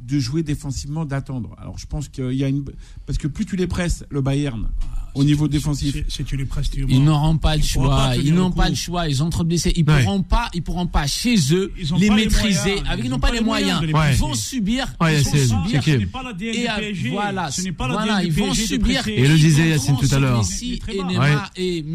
[0.00, 1.54] de jouer défensivement, d'attendre.
[1.58, 2.64] Alors je pense qu'il y a une
[3.06, 4.68] parce que plus tu les presses, le Bayern,
[5.14, 5.96] au niveau défensif.
[6.88, 8.12] Ils n'auront pas le choix.
[8.16, 9.08] Ils n'ont pas le choix.
[9.08, 9.72] Ils ont trop de blessés.
[9.76, 10.48] Ils pourront pas.
[10.54, 12.82] Ils pourront pas chez eux Ils ont les maîtriser.
[12.88, 14.86] avec ils Ils n'ont ont pas les moyens Ils vont subir.
[15.00, 15.24] Ils vont subir.
[15.24, 15.46] c'est
[15.78, 18.54] Ce qui n'est pas la DN Et voilà, Ce n'est pas la voilà, ils vont
[18.54, 19.06] subir.
[19.08, 20.42] Et le disait Yacine tout à l'heure.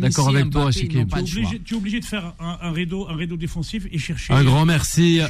[0.01, 3.15] D'accord avec toi, Tu pas es obligé, tu es obligé de faire un, rideau, un
[3.15, 4.33] rideau défensif et chercher.
[4.33, 5.29] Un grand merci à.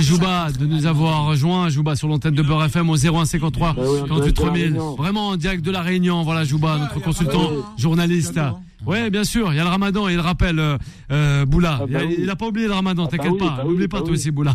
[0.00, 1.68] Jouba de nous avoir rejoint.
[1.68, 4.46] Jouba sur l'antenne de Beurre FM au 0153 Bah oui, en 48 direct de la
[4.46, 4.62] 3000.
[4.62, 4.94] Réunion.
[4.94, 6.22] Vraiment en direct de la Réunion.
[6.22, 7.56] Voilà Jouba, notre consultant, Ouais.
[7.76, 8.38] journaliste.
[8.84, 9.52] Ouais, bien sûr.
[9.52, 10.08] Il y a le Ramadan.
[10.08, 10.76] Il rappelle euh,
[11.10, 11.78] euh, Boula.
[11.82, 12.16] Ah bah il, a, oui.
[12.18, 13.04] il a pas oublié le Ramadan.
[13.04, 13.46] Ah bah T'inquiète oui, pas.
[13.56, 14.16] bah oui, N'oublie bah pas toi oui.
[14.16, 14.54] aussi Boula.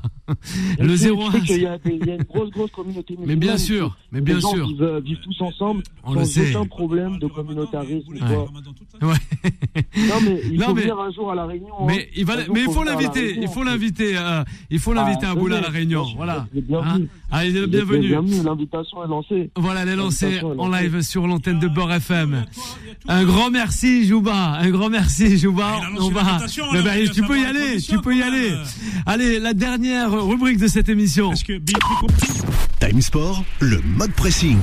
[0.80, 1.32] Et Le tu sais- 01.
[1.32, 3.98] tu sais qu'il y a Il y a une grosse, grosse communauté Mais bien sûr.
[4.12, 4.68] Mais les bien gens sûr.
[4.68, 5.84] Vivent, euh, vivent tous ensemble.
[6.04, 6.56] On le sans sait.
[6.56, 8.10] aucun problème de communautarisme.
[8.10, 9.08] ou Ouais.
[9.08, 9.16] Ouais.
[10.08, 11.74] Non, mais il Non, faut mais- venir un jour à la Réunion.
[11.82, 11.86] hein.
[11.88, 13.20] Mais il va, mais il faut l'inviter.
[13.28, 13.42] Réunion.
[13.44, 14.18] Il faut l'inviter.
[14.18, 16.06] euh, il faut l'inviter Ah, à Boula à la Réunion.
[16.16, 16.48] Voilà.
[16.84, 17.00] Hein?
[17.32, 18.08] Allez, Vous êtes bienvenue.
[18.10, 18.44] Bienvenue.
[18.44, 19.52] L'invitation est lancée.
[19.56, 22.46] Voilà, elle est lancée en live sur l'antenne de Beurre FM.
[23.08, 24.60] Un grand merci, Jouba.
[24.62, 25.80] Un grand merci, Jouba.
[25.82, 26.24] Ah, On va.
[26.24, 27.82] bah, tu peux y aller.
[27.82, 28.54] Tu peux y aller.
[29.08, 31.32] Allez, la dernière rubrique de cette émission.
[31.32, 31.58] Que
[32.80, 34.58] Time Sport, le mode pressing.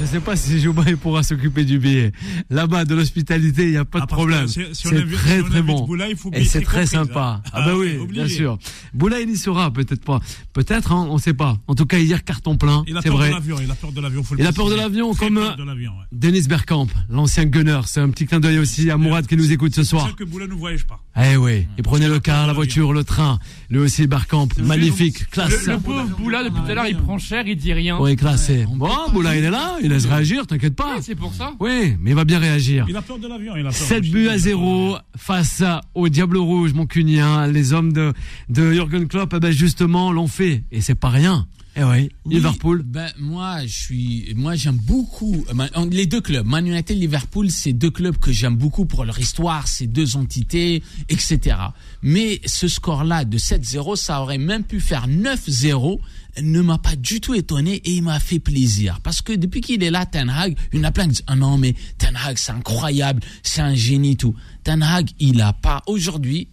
[0.00, 2.12] Je sais pas si Jouba il pourra s'occuper du billet.
[2.50, 4.48] Là-bas, de l'hospitalité, il n'y a pas Ah, de que problème.
[4.48, 5.84] si- si on C'est très si très bon.
[5.86, 7.40] Boula, il faut Et c'est très sympa.
[7.44, 7.50] hein.
[7.52, 8.58] Ah bah Ah oui, bien sûr.
[8.92, 10.20] Boula, il y sera, peut-être pas.
[10.52, 11.58] Peut-être, hein, on sait pas.
[11.68, 12.84] En tout cas, hier, carton plein.
[12.86, 13.28] Il a C'est peur vrai.
[13.28, 14.22] de l'avion, il a peur de l'avion.
[14.38, 15.88] Il a peur de l'avion, comme, peur euh, de ouais.
[16.12, 17.80] Dennis Bergkamp, l'ancien gunner.
[17.86, 20.06] C'est un petit clin d'œil aussi à Mourad qui nous écoute ce C'est soir.
[20.08, 21.00] ça que Boula ne voyage pas.
[21.16, 23.38] Eh oui, il prenait le car, la voiture, le train.
[23.70, 25.66] Lui aussi, Bergkamp, magnifique, classe.
[25.66, 27.98] Le, pauvre Boula, depuis tout à l'heure, il prend cher, il dit rien.
[28.00, 28.66] Oui, classé.
[28.70, 30.96] on Bon, Boula, il est là, il laisse réagir, t'inquiète pas.
[30.96, 31.52] Ouais, c'est pour ça.
[31.60, 32.86] Oui, mais il va bien réagir.
[32.88, 33.54] Il a peur de l'avion.
[33.54, 33.74] il a peur.
[33.74, 35.62] 7 Je buts à dis, 0 face
[35.94, 37.46] au Diable Rouge, mon cunien.
[37.46, 38.12] Les hommes de,
[38.48, 40.64] de Jürgen Klopp, eh ben justement, l'ont fait.
[40.72, 41.46] Et c'est pas rien.
[41.76, 42.82] Eh oui, Oui, Liverpool.
[42.84, 45.44] Ben moi, je suis, moi j'aime beaucoup
[45.90, 49.66] les deux clubs, Man United, Liverpool, c'est deux clubs que j'aime beaucoup pour leur histoire,
[49.66, 51.56] ces deux entités, etc.
[52.02, 55.98] Mais ce score-là de 7-0, ça aurait même pu faire 9-0
[56.42, 59.00] ne m'a pas du tout étonné et il m'a fait plaisir.
[59.02, 61.24] Parce que depuis qu'il est là, Ten Hag, il y en a plein qui disent,
[61.28, 64.34] ah non, mais Ten Hag, c'est incroyable, c'est un génie, tout.
[64.64, 66.48] Ten Hag, il a pas, aujourd'hui,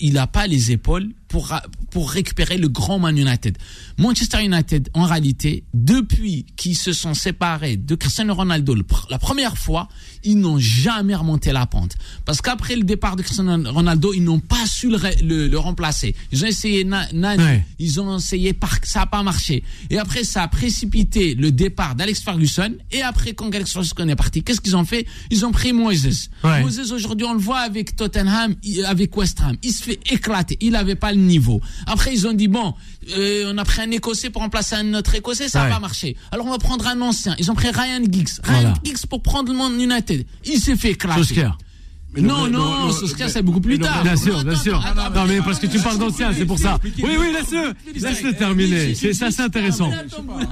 [0.00, 3.58] il n'a pas les épaules pour, récupérer le grand Man United.
[3.98, 8.74] Manchester United, en réalité, depuis qu'ils se sont séparés de Cristiano Ronaldo
[9.10, 9.88] la première fois,
[10.24, 11.96] ils n'ont jamais remonté la pente.
[12.24, 15.58] Parce qu'après le départ de Cristiano Ronaldo, ils n'ont pas su le, re- le- le
[15.58, 16.14] remplacer.
[16.30, 17.64] Ils ont essayé Na- Nani, Ouais.
[17.78, 19.62] ils ont essayé Park, ça n'a pas marché.
[19.90, 22.74] Et après, ça a précipité le départ d'Alex Ferguson.
[22.92, 25.06] Et après, quand Alex Ferguson est parti, qu'est-ce qu'ils ont fait?
[25.30, 26.30] Ils ont pris Moises.
[26.44, 26.60] Ouais.
[26.60, 28.54] Moises, aujourd'hui, on le voit avec Tottenham,
[28.86, 29.56] avec West Ham.
[29.62, 30.56] Il se fait éclater.
[30.60, 31.60] Il n'avait pas le niveau.
[31.86, 32.74] Après, ils ont dit, bon,
[33.16, 35.70] euh, on a pris un Écossais pour remplacer un autre Écossais, ça n'a Ouais.
[35.72, 36.16] pas marché.
[36.30, 37.34] Alors, on va prendre un ancien.
[37.38, 38.28] Ils ont pris Ryan Giggs.
[38.42, 38.74] Ryan Voilà.
[38.84, 40.26] Giggs pour prendre le Man United.
[40.44, 41.44] Il s'est fait éclater.
[42.14, 44.02] Non, non, Solskjaer, le- c'est beaucoup plus tard.
[44.02, 44.84] Bien sûr, bien sûr.
[45.14, 46.78] Non, mais parce que tu parles d'ancien, c'est pour ça.
[46.84, 47.72] Oui, oui, laisse-le.
[47.98, 48.94] Laisse-le terminer.
[48.94, 49.90] C'est ça, c'est intéressant.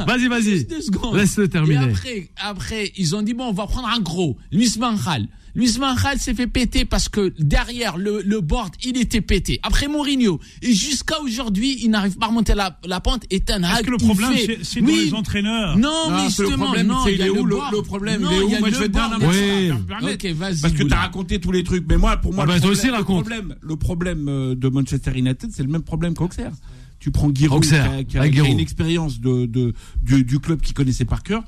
[0.07, 0.43] Vas-y, vas-y.
[0.43, 1.15] Juste deux secondes.
[1.15, 1.91] Laisse-le Et terminer.
[1.91, 4.39] après, après, ils ont dit bon, on va prendre un gros.
[4.51, 5.27] Luis Van Gaal.
[5.55, 9.59] Luis Gaal s'est fait péter parce que derrière le, le board, il était pété.
[9.63, 10.41] Après Mourinho.
[10.63, 13.25] Et jusqu'à aujourd'hui, il n'arrive pas à remonter la, la pente.
[13.31, 15.05] Et Ten Est-ce que le problème, fait- c'est c'est dans Oui.
[15.07, 17.29] les entraîneurs Non, Non, mais c'est le justement, problème, non, c'est il y a il
[17.29, 20.33] est où le, problème Non, Il est où Moi, je vais te dire Oui.
[20.33, 20.61] vas-y.
[20.61, 20.97] Parce que tu Boula.
[20.97, 21.85] as raconté tous les trucs.
[21.89, 24.69] Mais moi, pour moi, Ah bah, le, problème, aussi, le problème, le problème euh, de
[24.69, 26.53] Manchester United, c'est le même problème qu'Auxerre.
[27.01, 28.53] Tu prends Giroud, Auxerre, qui a, qui a- avec qui a Giroud.
[28.59, 29.73] une expérience de, de,
[30.03, 31.43] du, du club qui connaissait par cœur.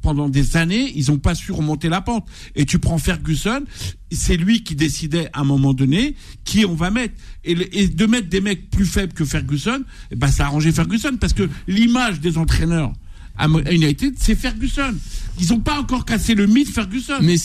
[0.00, 2.24] Pendant des années, ils n'ont pas su remonter la pente.
[2.54, 3.64] Et tu prends Ferguson,
[4.12, 7.14] c'est lui qui décidait à un moment donné qui on va mettre.
[7.44, 9.82] Et, le- et de mettre des mecs plus faibles que Ferguson,
[10.12, 12.92] eh ben, ça a arrangé Ferguson parce que l'image des entraîneurs
[13.38, 14.94] à United, c'est Ferguson.
[15.40, 17.14] Ils n'ont pas encore cassé le mythe Ferguson.
[17.20, 17.36] Mais,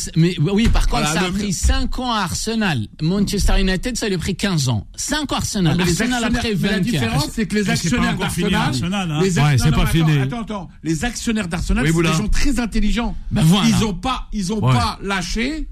[0.51, 2.87] oui, par contre, Voilà, ça a pris 5 ans à Arsenal.
[3.01, 4.85] Manchester United, ça lui a pris 15 ans.
[4.97, 5.73] 5 ans à Arsenal.
[5.73, 6.91] Ah, mais les Arsenal actionnaires- après mais la 24.
[6.91, 9.19] différence, c'est que les actionnaires d'Arsenal, Arsenal, hein.
[9.23, 10.17] les Ouais, non, pas non, fini.
[10.19, 13.15] Attends, attends, les actionnaires d'Arsenal, Oui, c'est des gens très intelligents.
[13.31, 13.69] Ben voilà.
[13.69, 14.73] Ils ont pas, ils ont Ouais.
[14.73, 15.67] pas lâché.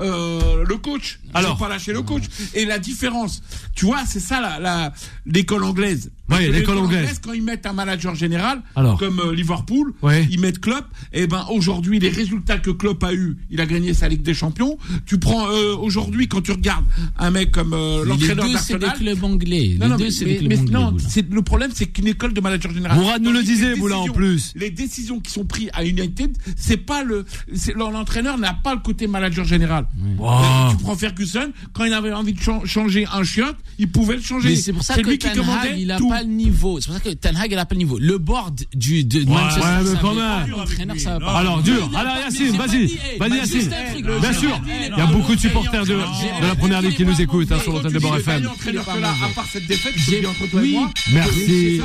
[0.00, 1.18] euh, le coach.
[1.24, 1.54] Ils Alors.
[1.54, 2.22] ont pas lâché le coach.
[2.54, 3.42] Et la différence,
[3.74, 4.92] tu vois, c'est ça la, la-
[5.26, 6.12] l'école anglaise.
[6.30, 7.20] Oui, l'école anglaise.
[7.22, 8.98] Quand ils mettent un manager général, Alors.
[8.98, 10.26] comme euh, Liverpool, Ouais.
[10.30, 10.84] ils mettent Klopp.
[11.12, 14.34] Et ben aujourd'hui, les résultats que Klopp a eu, il a gagné sa Ligue des
[14.34, 14.76] Champions.
[15.06, 16.84] Tu prends euh, aujourd'hui quand tu regardes
[17.18, 18.98] un mec comme euh, l'entraîneur les deux, c'est des d'Arsenal.
[19.14, 19.76] clubs anglais.
[19.78, 20.72] Non, les non, deux, mais, c'est mais- des clubs mais anglais.
[20.72, 20.96] non,
[21.36, 22.98] le problème, c'est qu'une école de manager général.
[22.98, 24.52] Mourad nous le disait, les Boula, en plus.
[24.56, 27.24] Les décisions qui sont prises à United, c'est pas le,
[27.54, 29.86] c'est- l'entraîneur n'a pas le côté manager général.
[30.18, 30.28] Wow.
[30.30, 34.16] Euh, Tu prends Ferguson, quand il avait envie de chan- changer un chiotte, il pouvait
[34.16, 34.56] le changer.
[34.56, 36.08] C'est pour ça que lui qui commandait il a tout.
[36.08, 36.80] pas pas le niveau.
[36.80, 37.98] C'est pour ça que Ten Hag, il a pas le niveau.
[37.98, 40.50] Le board du, de Manchester ouais, mais quand même.
[40.50, 41.32] l'entraîneur, ça va pas.
[41.38, 41.90] Alors, dur.
[41.94, 42.98] Alors, Yacine, vas-y.
[43.18, 43.70] Vas-y, Yacine.
[44.04, 44.60] le Bien sûr.
[44.66, 47.50] il Il y a beaucoup de supporters de, de la première ligue qui nous écoutent
[47.52, 48.46] hein, sur l'antenne de Beurre FM.
[48.46, 50.72] entraîneur que là, à part cette défaite, J'ai- entre toi et oui.
[50.72, 50.90] moi.
[51.12, 51.80] Merci.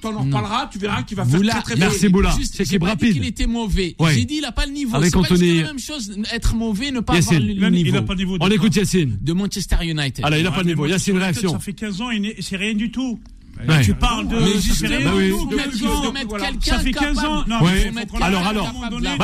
[0.00, 2.10] T'en en reparleras, tu verras qu'il va Boula, faire très très Merci, bien.
[2.10, 2.34] Boula.
[2.36, 3.12] Juste, C'est qu'il rapide.
[3.14, 3.94] qu'il était mauvais.
[4.12, 4.96] J'ai dit il a pas le niveau.
[4.96, 7.36] Avec C'est pas la même chose être mauvais, ne pas Yacine.
[7.36, 8.04] avoir le Il a- niveau.
[8.18, 8.36] il.
[8.40, 9.18] On écoute Yacine.
[9.20, 10.24] de Manchester United.
[10.24, 10.86] Alors, il a Ah, pas de mais niveau.
[10.86, 11.52] Yacine, réaction.
[11.52, 12.08] Ça fait 15 ans
[12.40, 13.18] c'est rien du tout.
[13.68, 13.82] Ouais.
[13.84, 14.34] Tu parles de.
[14.36, 15.26] Mais ça fait justement, oui.
[15.26, 16.12] il faut mettre, 15 il faut ans.
[16.12, 16.44] mettre Voilà.
[16.46, 17.44] quelqu'un Ça fait 15 ans.
[17.46, 18.72] Non, mais qu'on Alors, alors.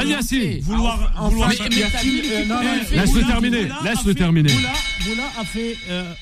[0.07, 0.61] Yacine.
[0.61, 3.63] Vouloir, Enfin, vouloir Mais- mais euh, fait Laisse-le terminer.
[3.65, 4.53] Boula a Laisse-le fait- terminer.
[4.53, 4.69] Boula,
[5.07, 5.77] Boula a fait.
[5.91, 6.13] euh,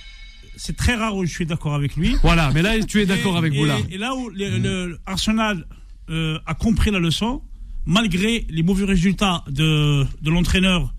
[0.56, 2.16] c'est très rare où je suis d'accord avec lui.
[2.22, 3.76] Voilà, mais là, tu es d'accord avec Boula.
[3.90, 5.66] Et là où le- Arsenal
[6.08, 7.42] euh, a compris la leçon,
[7.84, 10.94] malgré les mauvais résultats de, de l'entraîneur,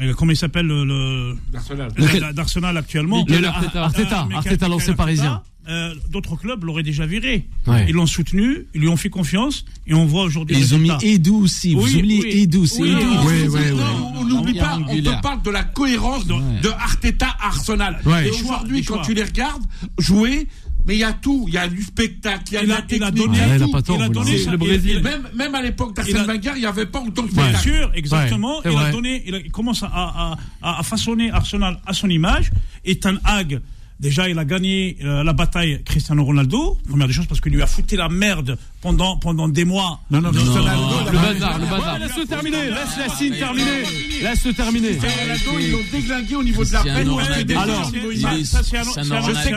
[0.00, 1.90] euh, comment il s'appelle, le, D'Arsenal.
[1.96, 3.24] le- d'Arsenal actuellement.
[3.26, 3.84] Le- le- Arteta.
[3.84, 5.42] Arteta, Euh, Michael parisien.
[5.68, 7.46] Euh, D'autres clubs l'auraient déjà viré.
[7.66, 7.86] Ouais.
[7.88, 10.56] Ils l'ont soutenu, ils lui ont fait confiance, et on voit aujourd'hui.
[10.58, 10.90] Ils ont mis.
[11.02, 11.74] Edu aussi.
[11.74, 12.42] Vous Oui, oubliez oui.
[12.42, 12.98] Edu, c'est Oui, Edu.
[13.00, 14.16] oui, oui, oui, Non, oui.
[14.18, 16.60] on n'oublie pas, on te parle de la cohérence de, Ouais.
[16.62, 17.98] de Arteta à Arsenal.
[18.04, 18.26] Ouais.
[18.26, 19.04] Et aujourd'hui, quand choix.
[19.06, 19.62] tu les regardes
[19.98, 20.46] jouer,
[20.86, 21.46] mais il y a tout.
[21.48, 23.38] Il y a du spectacle, il y a Il la il a technique, donné- il
[23.38, 23.94] y a il a tout.
[23.98, 24.94] il donné le il- Brésil.
[24.98, 27.62] il- Même, même à l'époque d'Arsène Wenger, il n'y avait pas autant de Bien spectacle.
[27.70, 28.60] sûr, exactement.
[28.64, 30.36] il a donné, il, commence à
[30.82, 32.50] façonner Arsenal à son image.
[32.84, 33.60] Et Ten Hag,
[34.00, 36.78] déjà, il a gagné euh, la bataille Cristiano Ronaldo.
[36.88, 40.00] Première des choses parce qu'il lui a foutu la merde pendant pendant des mois.
[40.10, 41.98] Non, non, Ronaldo, Le bazar, le bazar.
[41.98, 42.66] Laisse-le terminer.
[42.68, 43.82] Laisse Yacine terminer.
[44.22, 44.96] Laisse-le terminer.
[44.96, 46.82] Cristiano Ronaldo, ils l'ont déglingué au niveau de la.
[46.82, 47.18] Ronaldo.
[47.58, 47.96] Alors, ça,
[48.36, 49.54] est- ça, c'est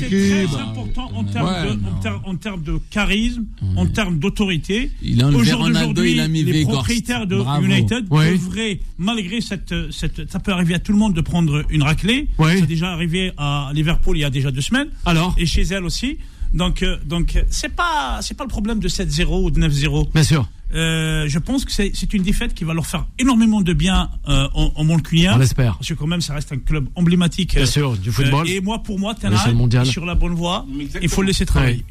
[0.00, 1.88] très important en termes de, non.
[1.88, 3.44] en termes, en termes de charisme,
[3.76, 4.90] en termes d'autorité.
[5.02, 7.36] Il a Au enlevé jour Ronaldo, d'aujourd'hui, il a mis les propriétaires de.
[7.62, 11.82] United devraient, malgré cette, cette, ça peut arriver à tout le monde de prendre une
[11.82, 12.28] raclée.
[12.38, 14.88] C'est déjà arrivé à Liverpool il y a déjà deux semaines.
[15.04, 16.18] Alors Et chez elle aussi.
[16.52, 20.12] Donc, euh, donc, euh, c'est pas, c'est pas le problème de 7-0 ou de 9-0.
[20.12, 20.48] Bien sûr.
[20.72, 24.08] Euh, je pense que c'est c'est une défaite qui va leur faire énormément de bien
[24.28, 24.88] euh, en, en.
[24.88, 25.74] On l'espère.
[25.76, 27.54] Parce que quand même, ça reste un club emblématique.
[27.54, 28.46] Bien euh, sûr, du football.
[28.46, 29.14] euh, et moi, pour moi,
[29.52, 29.86] mondiale.
[29.86, 30.64] est sur la bonne voie.
[31.02, 31.84] Il faut le laisser travailler.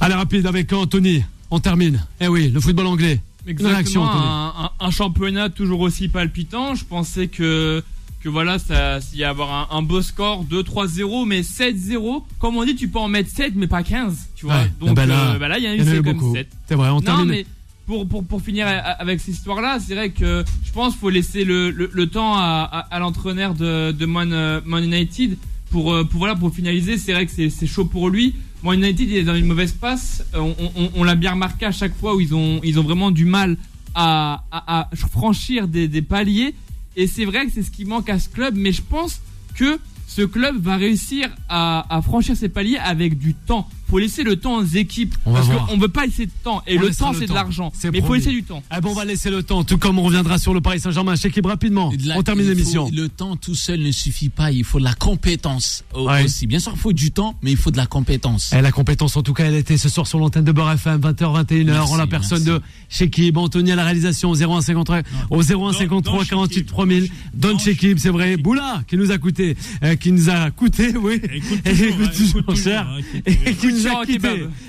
[0.00, 1.22] Allez, rapide avec Anthony.
[1.50, 2.02] On termine.
[2.20, 3.20] Eh oui, le football anglais.
[3.46, 4.26] Une réaction, Exactement, Anthony.
[4.26, 6.74] un, un- un championnat toujours aussi palpitant.
[6.74, 7.82] Je pensais que
[8.22, 12.24] que voilà, ça, s'il y a avoir un, un beau score 2-3-0, mais 7-0.
[12.38, 14.28] Comme on dit, tu peux en mettre 7, mais pas 15.
[14.34, 14.56] Tu vois.
[14.56, 14.72] Ouais.
[14.80, 16.12] Donc Ah bah là, euh, bah là, il y en a eu eu c'est comme
[16.14, 16.34] beaucoup.
[16.34, 16.48] 7.
[16.66, 17.46] C'est vrai, on Non, mais
[17.86, 21.44] pour, pour, pour finir avec cette histoire-là, c'est vrai que je pense qu'il faut laisser
[21.44, 25.38] le, le, le temps à, à, à l'entraîneur de, de Man, euh, Man United
[25.70, 26.98] pour, euh, pour, voilà, pour finaliser.
[26.98, 28.34] C'est vrai que c'est chaud pour lui.
[28.62, 30.24] Man United il est dans une mauvaise passe.
[30.34, 32.82] Euh, On, on, on l'a bien remarqué à chaque fois où ils ont, ils ont
[32.82, 33.56] vraiment du mal
[33.94, 36.54] à, à, à franchir des, des paliers.
[36.96, 39.20] Et c'est vrai que c'est ce qui manque à ce club, mais je pense
[39.54, 43.68] que ce club va réussir à, franchir ses paliers avec du temps.
[43.88, 46.62] Faut laisser le temps aux équipes On parce qu'on ne veut pas laisser de temps.
[46.66, 47.72] Et On le temps, c'est de l'argent.
[47.78, 48.62] C'est Mais il faut laisser du temps.
[48.76, 51.16] Eh bon, on va laisser le temps, tout comme on reviendra sur le Paris Saint-Germain.
[51.16, 51.92] Check rapidement.
[52.16, 52.90] On termine l'émission.
[52.92, 54.50] Le temps tout seul ne suffit pas.
[54.52, 56.24] Il faut de la compétence Ouais.
[56.24, 56.46] aussi.
[56.46, 58.52] Bien sûr, il faut du temps, mais il faut de la compétence.
[58.56, 61.00] Eh, la compétence, en tout cas, elle était ce soir sur l'antenne de Beurre FM,
[61.00, 62.60] 20h, 21h, Merci, en la personne merci.
[62.60, 67.10] de Shekib, Anthony à la réalisation, au 0153, au 0153 Dans- dans 48 Shekib, 3000,
[67.34, 70.96] dans Don Shekib, c'est vrai, Boula, qui nous a coûté, euh, qui nous a coûté,
[70.96, 73.77] oui, Écoute et toujours, écoute hein, toujours, écoute cher, toujours, hein, écoute et qui nous
[73.86, 74.04] a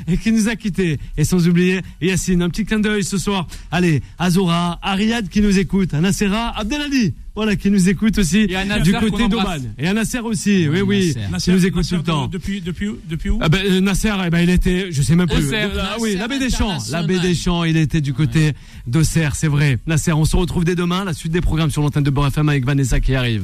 [0.08, 1.00] et qui nous a quitté.
[1.18, 3.48] Et sans oublier Yacine, un petit clin d'œil ce soir.
[3.72, 9.28] Allez, Azora, Ariad qui nous écoute, Anassera, Abdelali, voilà, qui nous écoute aussi du côté
[9.30, 9.74] d'Oman.
[9.78, 11.52] Et Nasser aussi, oui, oui, Nasser.
[11.52, 12.28] qui nous écoute tout le temps.
[12.28, 15.02] de- Depuis, depuis, où- depuis où Ah ben, euh, Nasser, eh ben, il était, je
[15.02, 15.54] sais même plus.
[15.54, 16.68] Ah oui, Nasser la baie des Champs.
[16.70, 17.08] La international.
[17.08, 18.54] baie des Champs, il était du côté
[18.88, 19.78] d'Auxerre, c'est vrai.
[19.88, 22.50] Nasser, on se retrouve dès demain, la suite des programmes sur l'antenne de Beurre FM
[22.50, 23.44] avec Vanessa qui arrive.